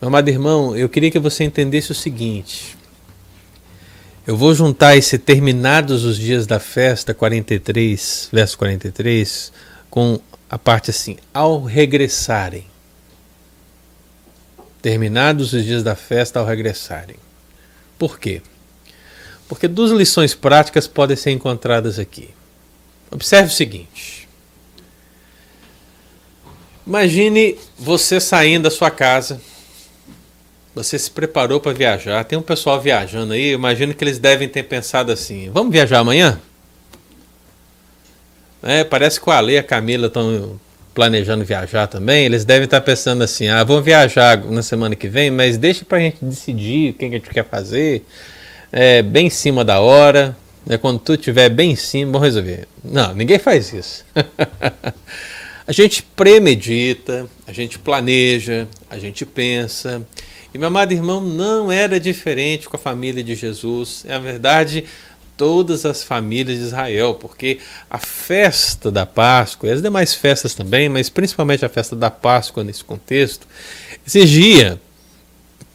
[0.00, 2.74] meu amado irmão, eu queria que você entendesse o seguinte.
[4.26, 9.52] Eu vou juntar esse terminados os dias da festa, 43, verso 43,
[9.90, 12.64] com a parte assim, ao regressarem.
[14.80, 17.16] Terminados os dias da festa ao regressarem.
[17.98, 18.40] Por quê?
[19.46, 22.30] Porque duas lições práticas podem ser encontradas aqui.
[23.10, 24.19] Observe o seguinte.
[26.90, 29.40] Imagine você saindo da sua casa
[30.74, 32.24] você se preparou para viajar.
[32.24, 36.40] Tem um pessoal viajando aí, imagino que eles devem ter pensado assim: vamos viajar amanhã?
[38.60, 40.58] É, parece que o Ale e a Camila estão
[40.92, 42.24] planejando viajar também.
[42.24, 45.98] Eles devem estar pensando assim: ah, vamos viajar na semana que vem, mas deixa para
[45.98, 48.04] a gente decidir o que a gente quer fazer.
[48.72, 50.36] É, bem em cima da hora.
[50.66, 52.66] Né, quando tu estiver bem em cima, vamos resolver.
[52.82, 54.04] Não, ninguém faz isso.
[55.70, 60.04] a gente premedita, a gente planeja, a gente pensa.
[60.52, 64.04] E meu amado irmão, não era diferente com a família de Jesus.
[64.04, 64.84] É a verdade,
[65.36, 70.88] todas as famílias de Israel, porque a festa da Páscoa, e as demais festas também,
[70.88, 73.46] mas principalmente a festa da Páscoa nesse contexto,
[74.04, 74.76] exigia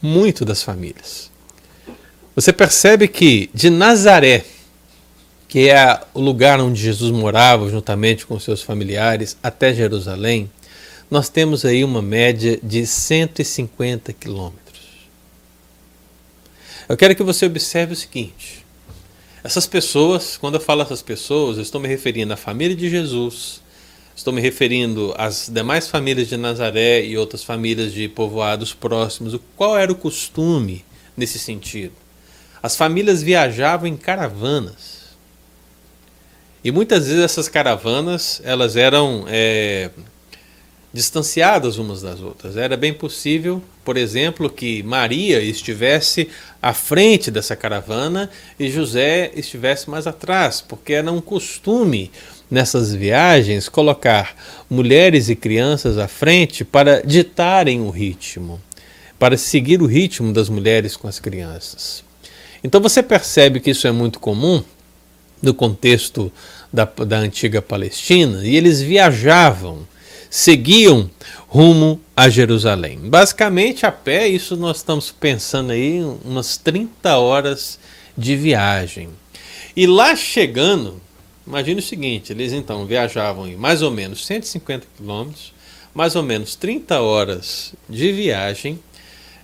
[0.02, 1.30] muito das famílias.
[2.34, 4.44] Você percebe que de Nazaré,
[5.48, 10.50] que é o lugar onde Jesus morava juntamente com seus familiares, até Jerusalém,
[11.10, 14.66] nós temos aí uma média de 150 quilômetros.
[16.88, 18.64] Eu quero que você observe o seguinte:
[19.42, 23.60] essas pessoas, quando eu falo essas pessoas, eu estou me referindo à família de Jesus,
[24.16, 29.38] estou me referindo às demais famílias de Nazaré e outras famílias de povoados próximos.
[29.56, 30.84] Qual era o costume
[31.16, 31.94] nesse sentido?
[32.60, 34.95] As famílias viajavam em caravanas.
[36.66, 39.88] E muitas vezes essas caravanas elas eram é,
[40.92, 42.56] distanciadas umas das outras.
[42.56, 46.28] Era bem possível, por exemplo, que Maria estivesse
[46.60, 52.10] à frente dessa caravana e José estivesse mais atrás, porque era um costume
[52.50, 54.34] nessas viagens colocar
[54.68, 58.60] mulheres e crianças à frente para ditarem o ritmo,
[59.20, 62.02] para seguir o ritmo das mulheres com as crianças.
[62.64, 64.64] Então você percebe que isso é muito comum
[65.40, 66.32] no contexto
[66.76, 69.86] da, da antiga Palestina e eles viajavam
[70.28, 71.10] seguiam
[71.48, 72.98] rumo a Jerusalém.
[72.98, 77.78] Basicamente, a pé, isso nós estamos pensando aí umas 30 horas
[78.16, 79.08] de viagem.
[79.74, 81.00] E lá chegando,
[81.46, 85.54] imagine o seguinte: eles então viajavam em mais ou menos 150 quilômetros,
[85.94, 88.78] mais ou menos 30 horas de viagem.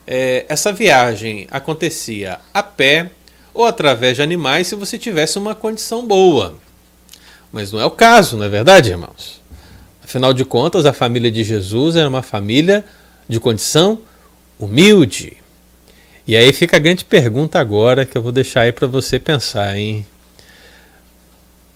[0.07, 3.11] É, essa viagem acontecia a pé
[3.55, 6.59] ou através de animais se você tivesse uma condição boa.
[7.53, 9.43] Mas não é o caso, não é verdade, irmãos?
[10.03, 12.85] Afinal de contas, a família de Jesus era uma família
[13.29, 14.01] de condição
[14.59, 15.37] humilde.
[16.27, 19.77] E aí fica a grande pergunta agora que eu vou deixar aí para você pensar,
[19.77, 20.07] hein?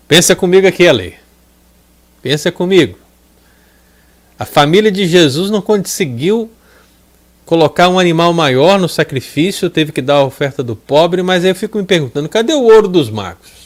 [0.08, 1.14] Pensa comigo aqui, Ale.
[2.22, 2.98] Pensa comigo.
[4.38, 6.50] A família de Jesus não conseguiu
[7.44, 11.50] colocar um animal maior no sacrifício, teve que dar a oferta do pobre, mas aí
[11.50, 13.65] eu fico me perguntando: cadê o ouro dos magos?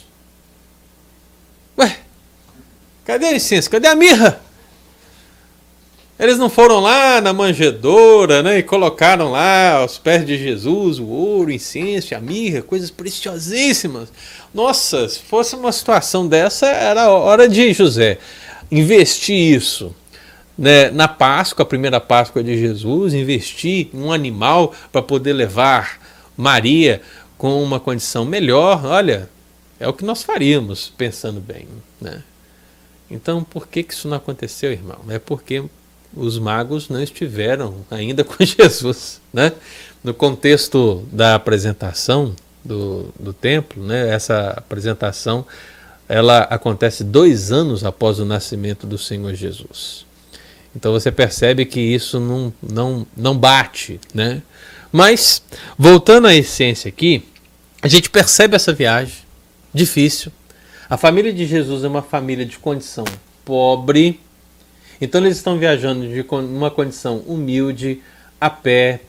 [1.80, 1.96] Ué,
[3.04, 3.68] cadê a licença?
[3.68, 4.40] Cadê a mirra?
[6.18, 11.06] Eles não foram lá na manjedoura né, e colocaram lá aos pés de Jesus o
[11.06, 14.12] ouro, o incenso, a mirra, coisas preciosíssimas.
[14.52, 18.18] Nossa, se fosse uma situação dessa, era hora de José
[18.70, 19.94] investir isso
[20.56, 25.98] né, na Páscoa, a primeira Páscoa de Jesus, investir em um animal para poder levar
[26.36, 27.00] Maria
[27.38, 28.84] com uma condição melhor.
[28.84, 29.28] Olha,
[29.80, 31.66] é o que nós faríamos, pensando bem.
[31.98, 32.22] Né?
[33.10, 35.00] Então, por que, que isso não aconteceu, irmão?
[35.08, 35.64] É porque
[36.14, 39.20] os magos não estiveram ainda com Jesus.
[39.32, 39.52] Né?
[40.04, 45.46] No contexto da apresentação do, do templo, né, essa apresentação
[46.06, 50.04] ela acontece dois anos após o nascimento do Senhor Jesus.
[50.74, 54.00] Então você percebe que isso não, não, não bate.
[54.12, 54.42] Né?
[54.92, 55.40] Mas,
[55.78, 57.24] voltando à essência aqui,
[57.80, 59.29] a gente percebe essa viagem
[59.72, 60.32] difícil.
[60.88, 63.04] A família de Jesus é uma família de condição
[63.44, 64.20] pobre,
[65.00, 68.02] então eles estão viajando de uma condição humilde,
[68.40, 69.00] a pé,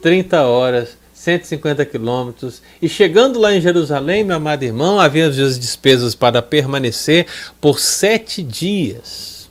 [0.00, 2.62] 30 horas, 150 quilômetros.
[2.80, 7.26] E chegando lá em Jerusalém, meu amado irmão, havia as despesas para permanecer
[7.60, 9.48] por sete dias.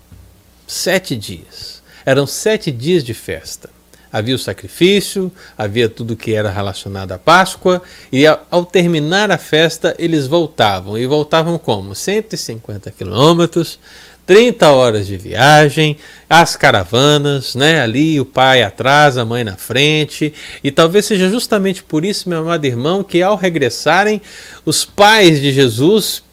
[0.68, 1.84] Sete dias.
[2.06, 3.75] Eram sete dias de festa.
[4.16, 9.94] Havia o sacrifício, havia tudo que era relacionado à Páscoa, e ao terminar a festa
[10.00, 10.98] eles voltavam.
[10.98, 11.94] E voltavam como?
[11.94, 13.78] 150 quilômetros,
[14.26, 15.98] 30 horas de viagem,
[16.30, 17.82] as caravanas, né?
[17.82, 20.34] Ali o pai atrás, a mãe na frente.
[20.64, 24.22] E talvez seja justamente por isso, meu amado irmão, que ao regressarem,
[24.64, 26.24] os pais de Jesus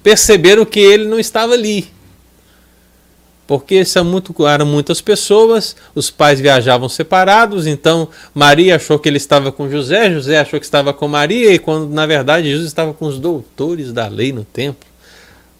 [0.00, 1.95] perceberam que ele não estava ali.
[3.46, 9.18] Porque são muito, eram muitas pessoas, os pais viajavam separados, então Maria achou que ele
[9.18, 12.92] estava com José, José achou que estava com Maria, e quando na verdade Jesus estava
[12.92, 14.88] com os doutores da lei no templo.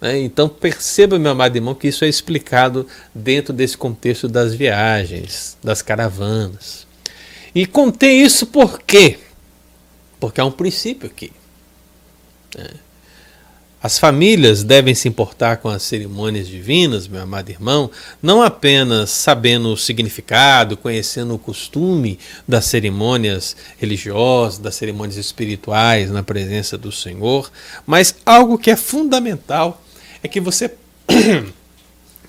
[0.01, 0.19] Né?
[0.19, 2.85] Então perceba, meu amado irmão, que isso é explicado
[3.15, 6.85] dentro desse contexto das viagens, das caravanas.
[7.55, 9.17] E contei isso por quê?
[10.19, 11.31] Porque há um princípio aqui.
[12.55, 12.67] Né?
[13.87, 17.89] As famílias devem se importar com as cerimônias divinas, meu amado irmão,
[18.21, 26.21] não apenas sabendo o significado, conhecendo o costume das cerimônias religiosas, das cerimônias espirituais na
[26.21, 27.49] presença do Senhor,
[27.85, 29.81] mas algo que é fundamental
[30.21, 30.69] é que você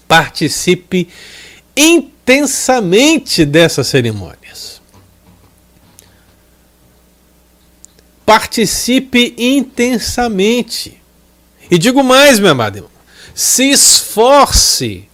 [0.06, 1.09] participe
[1.76, 4.80] intensamente dessas cerimônias.
[8.24, 10.98] Participe intensamente.
[11.70, 12.90] E digo mais, meu amado irmão,
[13.34, 15.08] se esforce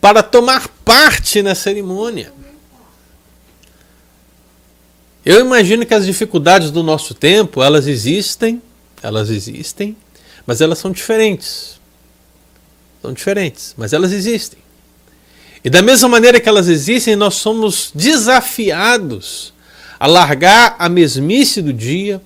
[0.00, 2.32] para tomar parte na cerimônia.
[5.24, 8.60] Eu imagino que as dificuldades do nosso tempo, elas existem,
[9.00, 9.96] elas existem,
[10.44, 11.80] mas elas são diferentes.
[13.00, 14.58] São diferentes, mas elas existem.
[15.64, 19.54] E da mesma maneira que elas existem, nós somos desafiados
[19.98, 22.20] a largar a mesmice do dia,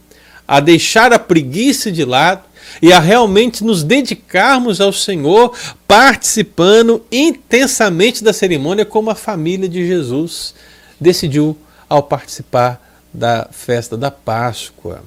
[0.48, 2.42] a deixar a preguiça de lado
[2.80, 5.52] e a realmente nos dedicarmos ao Senhor,
[5.86, 10.54] participando intensamente da cerimônia como a família de Jesus
[11.00, 11.56] decidiu
[11.88, 12.80] ao participar
[13.12, 15.02] da festa da Páscoa.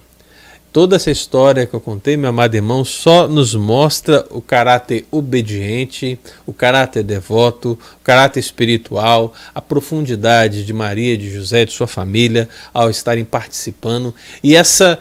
[0.72, 6.20] Toda essa história que eu contei, meu amado irmão, só nos mostra o caráter obediente,
[6.46, 12.48] o caráter devoto, o caráter espiritual, a profundidade de Maria, de José, de sua família
[12.72, 15.00] ao estarem participando e essa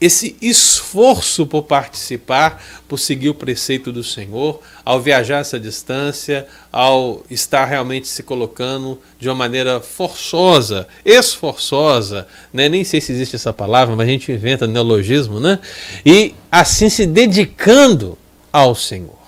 [0.00, 7.22] esse esforço por participar, por seguir o preceito do Senhor, ao viajar essa distância, ao
[7.30, 12.66] estar realmente se colocando de uma maneira forçosa, esforçosa, né?
[12.66, 15.58] nem sei se existe essa palavra, mas a gente inventa neologismo, né?
[16.04, 18.16] E assim se dedicando
[18.50, 19.20] ao Senhor.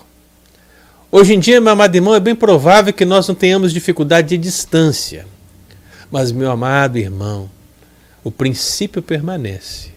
[1.11, 4.37] Hoje em dia, meu amado irmão, é bem provável que nós não tenhamos dificuldade de
[4.39, 5.27] distância.
[6.09, 7.49] Mas, meu amado irmão,
[8.23, 9.92] o princípio permanece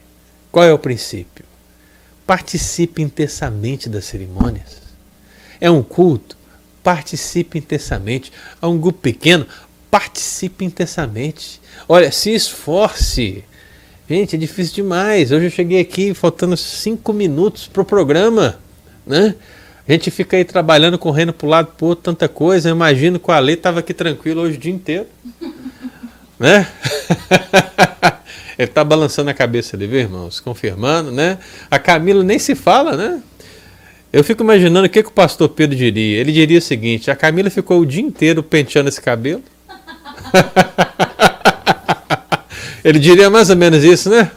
[0.57, 1.45] qual é o princípio?
[2.27, 4.81] Participe intensamente das cerimônias.
[5.61, 6.35] É um culto?
[6.83, 8.33] Participe intensamente.
[8.63, 9.47] É um grupo pequeno?
[9.91, 11.61] Participe intensamente.
[11.87, 13.45] Olha, se esforce.
[14.09, 15.31] Gente, é difícil demais.
[15.31, 18.59] Hoje eu cheguei aqui faltando cinco minutos para o programa.
[19.07, 19.35] Né?
[19.87, 22.71] A gente fica aí trabalhando, correndo para o lado, para outro, tanta coisa.
[22.71, 25.07] Eu imagino que o Ale estava aqui tranquilo hoje o dia inteiro.
[26.39, 26.67] né?
[28.59, 30.41] Ele está balançando a cabeça ali, viu, irmãos?
[30.41, 31.39] Confirmando, né?
[31.71, 33.23] A Camila nem se fala, né?
[34.13, 36.19] Eu fico imaginando o que, que o pastor Pedro diria.
[36.19, 39.43] Ele diria o seguinte: a Camila ficou o dia inteiro penteando esse cabelo.
[42.83, 44.31] Ele diria mais ou menos isso, né?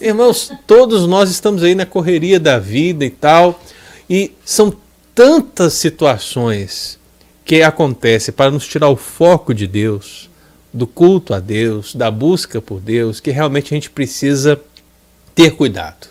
[0.00, 3.60] Irmãos, todos nós estamos aí na correria da vida e tal,
[4.08, 4.72] e são
[5.12, 6.99] tantas situações
[7.44, 10.30] que acontecem para nos tirar o foco de Deus,
[10.72, 14.60] do culto a Deus, da busca por Deus, que realmente a gente precisa
[15.34, 16.08] ter cuidado.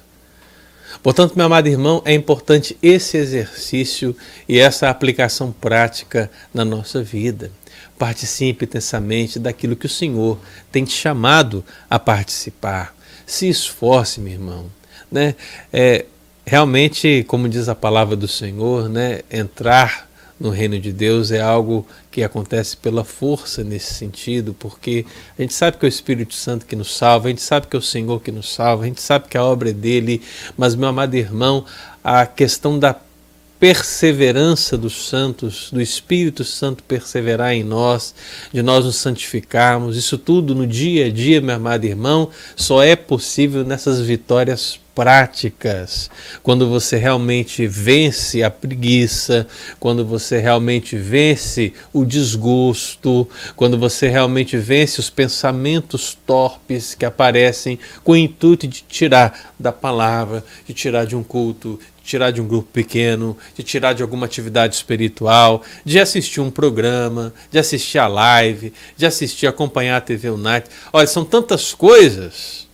[1.02, 4.16] Portanto, meu amado irmão, é importante esse exercício
[4.48, 7.52] e essa aplicação prática na nossa vida.
[7.98, 10.38] Participe intensamente daquilo que o Senhor
[10.72, 12.94] tem te chamado a participar.
[13.26, 14.66] Se esforce, meu irmão.
[15.10, 15.36] Né?
[15.72, 16.06] É,
[16.46, 20.09] realmente, como diz a palavra do Senhor, né, entrar
[20.40, 25.06] no reino de Deus é algo que acontece pela força nesse sentido, porque
[25.38, 27.76] a gente sabe que é o Espírito Santo que nos salva, a gente sabe que
[27.76, 30.22] é o Senhor que nos salva, a gente sabe que a obra é dele,
[30.58, 31.66] mas, meu amado irmão,
[32.04, 32.96] a questão da
[33.60, 38.16] perseverança dos santos, do Espírito Santo perseverar em nós,
[38.53, 39.97] de nós nos santificarmos.
[39.97, 46.10] Isso tudo no dia a dia, meu amado irmão, só é possível nessas vitórias práticas,
[46.43, 49.47] quando você realmente vence a preguiça,
[49.80, 57.80] quando você realmente vence o desgosto, quando você realmente vence os pensamentos torpes que aparecem
[58.03, 61.80] com o intuito de tirar da palavra, de tirar de um culto,
[62.10, 67.32] tirar de um grupo pequeno, de tirar de alguma atividade espiritual, de assistir um programa,
[67.51, 70.70] de assistir a live, de assistir, acompanhar a TV Unite.
[70.91, 72.68] Olha, são tantas coisas.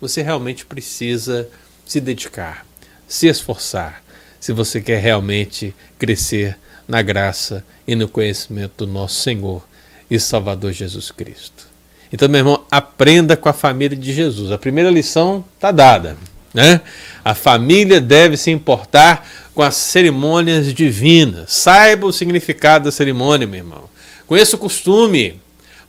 [0.00, 1.48] Você realmente precisa
[1.84, 2.64] se dedicar,
[3.08, 4.00] se esforçar,
[4.38, 6.56] se você quer realmente crescer
[6.86, 9.66] na graça e no conhecimento do nosso Senhor
[10.08, 11.66] e Salvador Jesus Cristo.
[12.12, 14.52] Então, meu irmão, aprenda com a família de Jesus.
[14.52, 16.16] A primeira lição está dada.
[16.52, 16.80] Né?
[17.24, 21.52] A família deve se importar com as cerimônias divinas.
[21.52, 23.84] Saiba o significado da cerimônia, meu irmão.
[24.26, 25.40] Conheça o costume.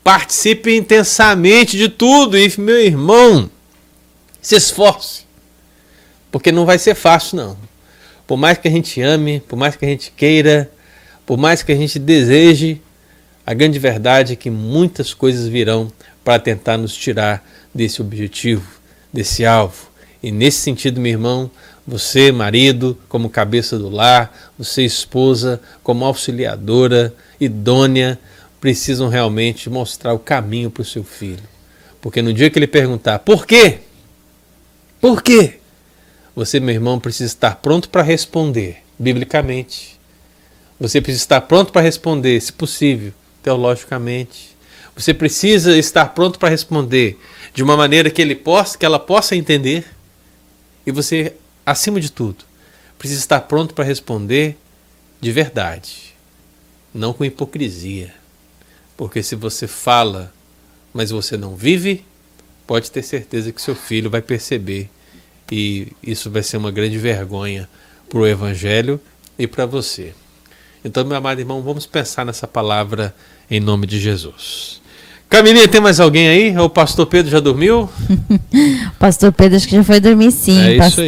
[0.03, 2.37] Participe intensamente de tudo.
[2.37, 3.49] E, meu irmão,
[4.41, 5.23] se esforce.
[6.31, 7.57] Porque não vai ser fácil, não.
[8.25, 10.69] Por mais que a gente ame, por mais que a gente queira,
[11.25, 12.81] por mais que a gente deseje,
[13.45, 15.91] a grande verdade é que muitas coisas virão
[16.23, 17.43] para tentar nos tirar
[17.73, 18.67] desse objetivo,
[19.11, 19.89] desse alvo.
[20.21, 21.49] E nesse sentido, meu irmão,
[21.87, 28.19] você, marido, como cabeça do lar, você, esposa, como auxiliadora, idônea,
[28.59, 31.43] precisam realmente mostrar o caminho para o seu filho.
[32.01, 33.79] Porque no dia que ele perguntar por quê?
[34.99, 35.59] Por quê?
[36.35, 39.99] Você, meu irmão, precisa estar pronto para responder, biblicamente.
[40.79, 43.11] Você precisa estar pronto para responder, se possível,
[43.41, 44.55] teologicamente.
[44.95, 47.17] Você precisa estar pronto para responder
[47.53, 49.85] de uma maneira que ele possa, que ela possa entender
[50.85, 52.45] e você, acima de tudo,
[52.97, 54.57] precisa estar pronto para responder
[55.21, 56.15] de verdade,
[56.93, 58.13] não com hipocrisia.
[58.95, 60.33] Porque se você fala,
[60.93, 62.05] mas você não vive,
[62.67, 64.89] pode ter certeza que seu filho vai perceber.
[65.51, 67.69] E isso vai ser uma grande vergonha
[68.07, 68.99] para o Evangelho
[69.37, 70.13] e para você.
[70.83, 73.15] Então, meu amado irmão, vamos pensar nessa palavra
[73.49, 74.78] em nome de Jesus.
[75.29, 76.57] Camilinha, tem mais alguém aí?
[76.57, 77.87] O pastor Pedro já dormiu?
[78.97, 81.07] pastor Pedro acho que já foi dormir sim, é pastor.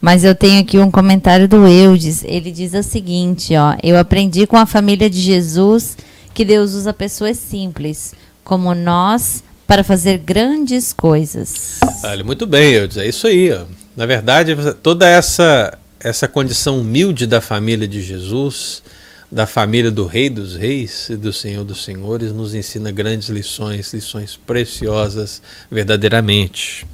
[0.00, 2.24] Mas eu tenho aqui um comentário do Eudes.
[2.24, 5.96] Ele diz o seguinte, ó: Eu aprendi com a família de Jesus
[6.34, 8.12] que Deus usa pessoas simples,
[8.42, 11.78] como nós, para fazer grandes coisas.
[12.02, 12.96] Olha, muito bem, Eudes.
[12.96, 13.62] É isso aí, ó.
[13.96, 18.82] Na verdade, toda essa essa condição humilde da família de Jesus
[19.30, 23.92] da família do Rei dos Reis e do Senhor dos Senhores nos ensina grandes lições,
[23.92, 26.86] lições preciosas verdadeiramente.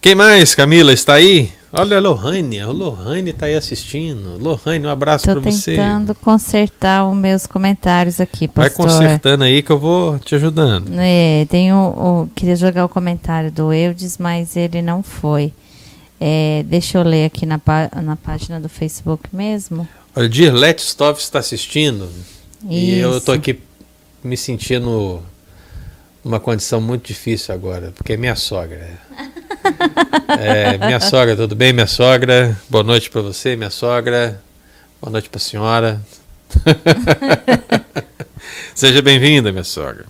[0.00, 1.50] Quem mais, Camila, está aí?
[1.72, 4.38] Olha a Lohane, a Lohane está aí assistindo.
[4.38, 5.72] Lohane, um abraço para você.
[5.72, 8.86] Estou tentando consertar os meus comentários aqui, pastor.
[8.86, 10.90] Vai consertando aí que eu vou te ajudando.
[10.96, 15.52] É, tenho, o, queria jogar o comentário do Eudes, mas ele não foi.
[16.20, 17.60] É, deixa eu ler aqui na,
[18.02, 19.86] na página do Facebook mesmo.
[20.18, 22.10] Olha, Dirlete Stoff está assistindo
[22.62, 22.66] Isso.
[22.68, 23.60] e eu estou aqui
[24.20, 25.22] me sentindo
[26.24, 28.98] numa condição muito difícil agora, porque é minha sogra.
[30.36, 32.60] é, minha sogra, tudo bem, minha sogra?
[32.68, 34.42] Boa noite para você, minha sogra.
[35.00, 36.02] Boa noite para a senhora.
[38.74, 40.04] Seja bem-vinda, minha sogra.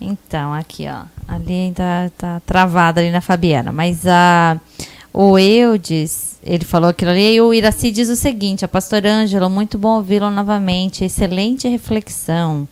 [0.00, 1.04] Então, aqui, ó.
[1.28, 4.58] Ali ainda tá travada ali na Fabiana, mas a
[5.12, 7.34] o Eudes ele falou aquilo ali.
[7.34, 11.04] E o Iraci diz o seguinte: a pastor Ângelo, muito bom ouvi-lo novamente.
[11.04, 12.68] Excelente reflexão.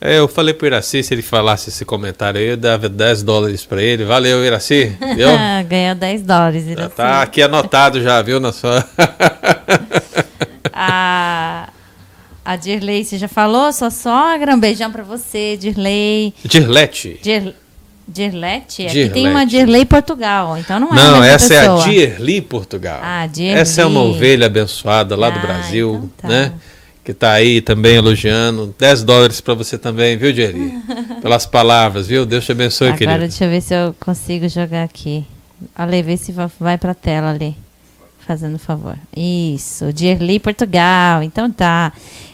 [0.00, 3.64] É, eu falei pro Iraci, se ele falasse esse comentário aí, eu dava 10 dólares
[3.64, 4.04] para ele.
[4.04, 4.94] Valeu, Iraci.
[5.66, 6.82] Ganhou 10 dólares, Iraci.
[6.82, 8.86] Já tá aqui anotado já, viu, na sua...
[10.70, 11.70] a,
[12.44, 13.72] a Dirley, você já falou?
[13.72, 16.34] Sua sogra, um beijão para você, Dirley.
[16.44, 17.18] Dirlete.
[17.22, 17.54] Dir,
[18.08, 18.86] Dirlete?
[18.86, 21.80] Aqui tem uma Dirley Portugal, então não é Não, essa pessoa.
[21.80, 23.00] é a Dirley Portugal.
[23.02, 23.60] Ah, Dirley.
[23.60, 26.28] Essa é uma ovelha abençoada lá ah, do Brasil, então tá.
[26.28, 26.52] né?
[27.06, 28.74] que está aí também elogiando.
[28.76, 30.72] 10 dólares para você também, viu, Jerry?
[31.22, 32.26] Pelas palavras, viu?
[32.26, 33.14] Deus te abençoe, Agora, querido.
[33.14, 35.24] Agora deixa eu ver se eu consigo jogar aqui.
[35.74, 37.56] Ale, vê se vai para a tela ali.
[38.26, 38.98] Fazendo favor.
[39.16, 41.22] Isso, Dirli Portugal.
[41.22, 41.92] Então tá.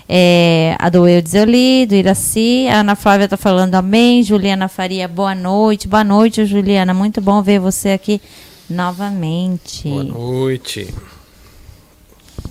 [0.08, 2.66] É, a do Eudes eu li, do Iraci.
[2.68, 4.22] A Ana Flávia tá falando amém.
[4.22, 5.86] Juliana Faria, boa noite.
[5.86, 6.94] Boa noite, Juliana.
[6.94, 8.20] Muito bom ver você aqui
[8.68, 9.88] novamente.
[9.88, 10.94] Boa noite.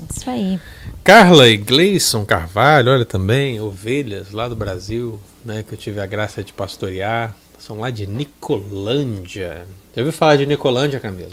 [0.09, 0.59] Isso aí.
[1.03, 6.05] Carla e Gleison Carvalho, olha também, ovelhas lá do Brasil, né, que eu tive a
[6.05, 9.65] graça de pastorear, são lá de Nicolândia.
[9.95, 11.31] Já ouviu falar de Nicolândia, Camila?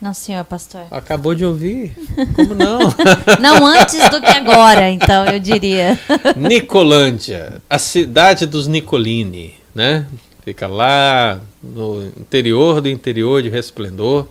[0.00, 0.82] Não, senhor pastor.
[0.90, 1.96] Acabou de ouvir?
[2.34, 2.78] Como não?
[3.40, 5.98] não antes do que agora, então, eu diria.
[6.36, 10.06] Nicolândia, a cidade dos Nicolini, né?
[10.44, 14.28] Fica lá no interior do interior de Resplendor.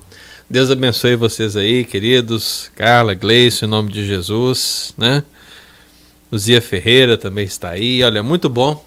[0.47, 2.71] Deus abençoe vocês aí, queridos.
[2.75, 5.23] Carla, Gleice, em nome de Jesus, né?
[6.31, 8.03] Luzia Ferreira também está aí.
[8.03, 8.85] Olha, muito bom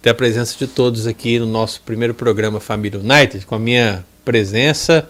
[0.00, 4.04] ter a presença de todos aqui no nosso primeiro programa Família United, com a minha
[4.24, 5.08] presença.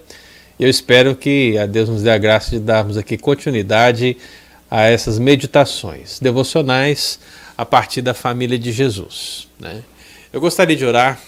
[0.59, 4.17] Eu espero que a Deus nos dê a graça de darmos aqui continuidade
[4.71, 7.19] a essas meditações devocionais
[7.59, 9.49] a partir da família de Jesus.
[9.59, 9.83] Né?
[10.33, 11.21] Eu gostaria de orar,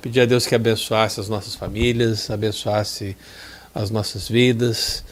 [0.00, 3.16] pedir a Deus que abençoasse as nossas famílias, abençoasse
[3.74, 5.04] as nossas vidas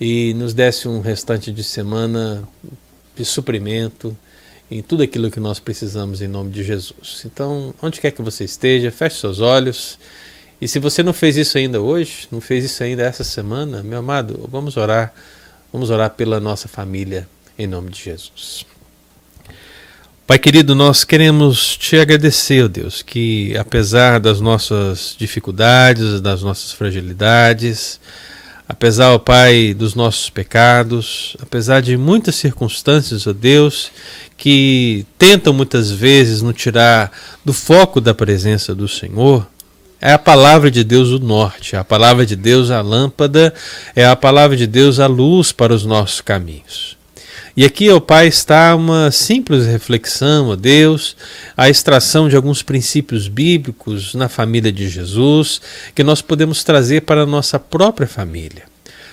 [0.00, 2.46] e nos desse um restante de semana
[3.16, 4.16] de suprimento
[4.70, 7.22] em tudo aquilo que nós precisamos em nome de Jesus.
[7.24, 9.96] Então, onde quer que você esteja, feche seus olhos.
[10.60, 13.98] E se você não fez isso ainda hoje, não fez isso ainda essa semana, meu
[13.98, 15.12] amado, vamos orar,
[15.72, 17.28] vamos orar pela nossa família
[17.58, 18.64] em nome de Jesus.
[20.26, 26.72] Pai querido, nós queremos te agradecer, ó Deus, que apesar das nossas dificuldades, das nossas
[26.72, 28.00] fragilidades,
[28.68, 33.92] apesar, ó Pai, dos nossos pecados, apesar de muitas circunstâncias, ó Deus,
[34.36, 37.12] que tentam muitas vezes nos tirar
[37.44, 39.46] do foco da presença do Senhor,
[40.00, 43.54] é a palavra de Deus o norte, é a palavra de Deus a lâmpada,
[43.94, 46.96] é a palavra de Deus a luz para os nossos caminhos.
[47.56, 51.16] E aqui, ó Pai, está uma simples reflexão, ó Deus,
[51.56, 55.62] a extração de alguns princípios bíblicos na família de Jesus
[55.94, 58.64] que nós podemos trazer para a nossa própria família.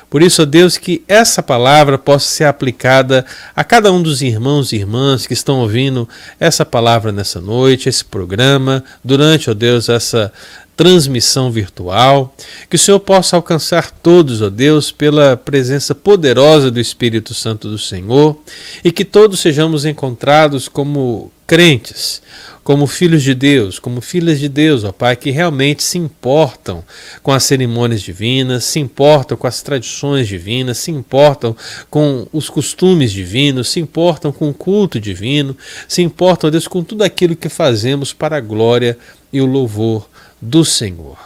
[0.09, 3.25] Por isso, ó Deus, que essa palavra possa ser aplicada
[3.55, 6.07] a cada um dos irmãos e irmãs que estão ouvindo
[6.39, 10.31] essa palavra nessa noite, esse programa, durante, ó Deus, essa
[10.75, 12.35] transmissão virtual,
[12.69, 17.77] que o Senhor possa alcançar todos, ó Deus, pela presença poderosa do Espírito Santo do
[17.77, 18.37] Senhor,
[18.83, 22.21] e que todos sejamos encontrados como crentes,
[22.63, 26.83] como filhos de Deus, como filhas de Deus, ó Pai, que realmente se importam
[27.21, 31.55] com as cerimônias divinas, se importam com as tradições divinas, se importam
[31.89, 35.55] com os costumes divinos, se importam com o culto divino,
[35.87, 38.97] se importam, ó Deus, com tudo aquilo que fazemos para a glória
[39.31, 40.07] e o louvor
[40.43, 41.17] do Senhor.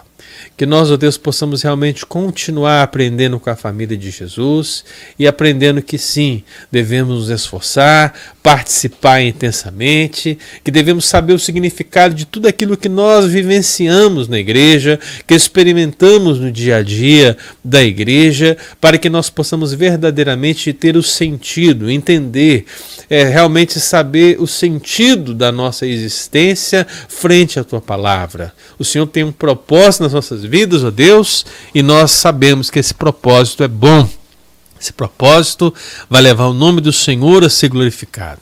[0.55, 4.83] Que nós, ó Deus, possamos realmente continuar aprendendo com a família de Jesus
[5.17, 8.13] e aprendendo que sim, devemos nos esforçar,
[8.47, 14.97] participar intensamente, que devemos saber o significado de tudo aquilo que nós vivenciamos na igreja,
[15.27, 21.03] que experimentamos no dia a dia da igreja, para que nós possamos verdadeiramente ter o
[21.03, 22.63] sentido, entender,
[23.09, 28.53] é, realmente saber o sentido da nossa existência frente à tua palavra.
[28.79, 31.45] O Senhor tem um propósito nas nossas vidas, ó Deus,
[31.75, 34.07] e nós sabemos que esse propósito é bom.
[34.79, 35.73] Esse propósito
[36.09, 38.41] vai levar o nome do Senhor a ser glorificado.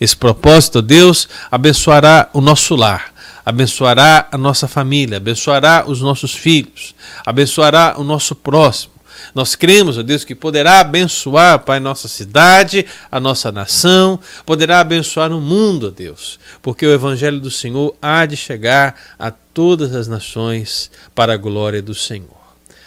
[0.00, 3.12] Esse propósito, Deus, abençoará o nosso lar,
[3.44, 8.94] abençoará a nossa família, abençoará os nossos filhos, abençoará o nosso próximo.
[9.34, 15.32] Nós cremos, ó Deus, que poderá abençoar, Pai, nossa cidade, a nossa nação, poderá abençoar
[15.32, 20.08] o mundo, ó Deus, porque o Evangelho do Senhor há de chegar a todas as
[20.08, 22.43] nações para a glória do Senhor.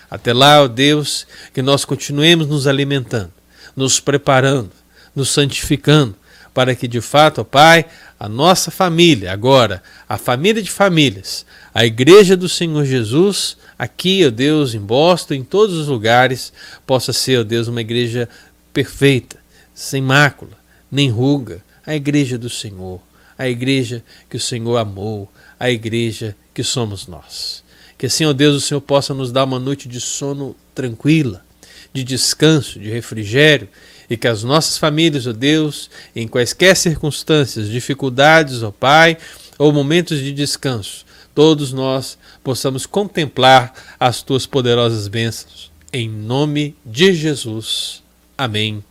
[0.09, 3.31] Até lá, ó Deus, que nós continuemos nos alimentando,
[3.75, 4.71] nos preparando,
[5.15, 6.15] nos santificando,
[6.53, 7.85] para que de fato, ó Pai,
[8.19, 14.29] a nossa família, agora, a família de famílias, a Igreja do Senhor Jesus, aqui, ó
[14.29, 16.51] Deus, em Boston, em todos os lugares,
[16.85, 18.27] possa ser, ó Deus, uma igreja
[18.73, 19.37] perfeita,
[19.75, 20.57] sem mácula,
[20.91, 23.01] nem ruga, a Igreja do Senhor
[23.37, 27.63] a igreja que o Senhor amou, a igreja que somos nós.
[27.97, 31.43] Que assim, ó Deus, o Senhor possa nos dar uma noite de sono tranquila,
[31.91, 33.67] de descanso, de refrigério,
[34.09, 39.17] e que as nossas famílias, ó Deus, em quaisquer circunstâncias, dificuldades, ó Pai,
[39.57, 45.71] ou momentos de descanso, todos nós possamos contemplar as tuas poderosas bênçãos.
[45.91, 48.03] Em nome de Jesus.
[48.37, 48.83] Amém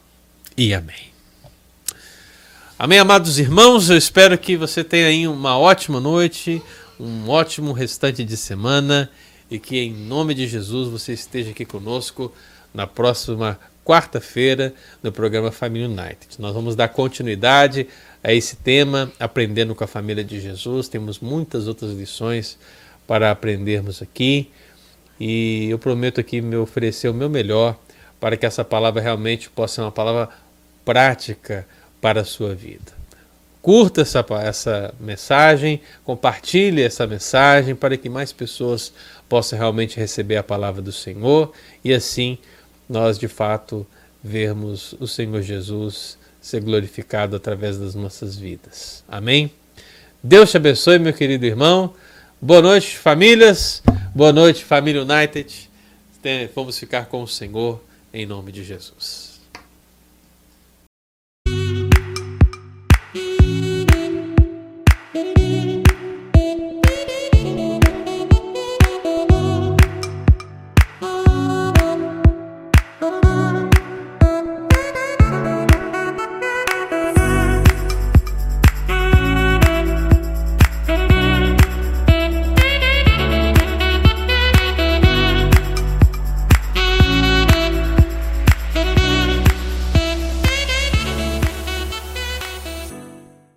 [0.57, 1.17] e amém.
[2.79, 3.89] Amém, amados irmãos.
[3.89, 6.61] Eu espero que você tenha aí uma ótima noite,
[6.99, 9.11] um ótimo restante de semana
[9.51, 12.32] e que, em nome de Jesus, você esteja aqui conosco
[12.72, 16.40] na próxima quarta-feira no programa Família United.
[16.40, 17.86] Nós vamos dar continuidade
[18.22, 20.88] a esse tema, aprendendo com a família de Jesus.
[20.88, 22.59] Temos muitas outras lições
[23.07, 24.51] para aprendermos aqui
[25.20, 27.78] e eu prometo aqui me oferecer o meu melhor
[28.18, 30.28] para que essa palavra realmente possa ser uma palavra
[30.84, 31.66] prática
[32.01, 32.95] para a sua vida.
[33.67, 38.93] Curta essa, essa mensagem, compartilhe essa mensagem para que mais pessoas
[39.29, 41.53] possam realmente receber a palavra do Senhor
[41.83, 42.39] e assim
[42.89, 43.85] nós de fato
[44.23, 49.03] vermos o Senhor Jesus ser glorificado através das nossas vidas.
[49.09, 49.51] Amém?
[50.23, 51.93] Deus te abençoe, meu querido irmão.
[52.41, 53.83] Boa noite, famílias.
[54.14, 55.69] Boa noite, família United.
[56.55, 57.83] Vamos ficar com o Senhor
[58.14, 59.26] em nome de Jesus.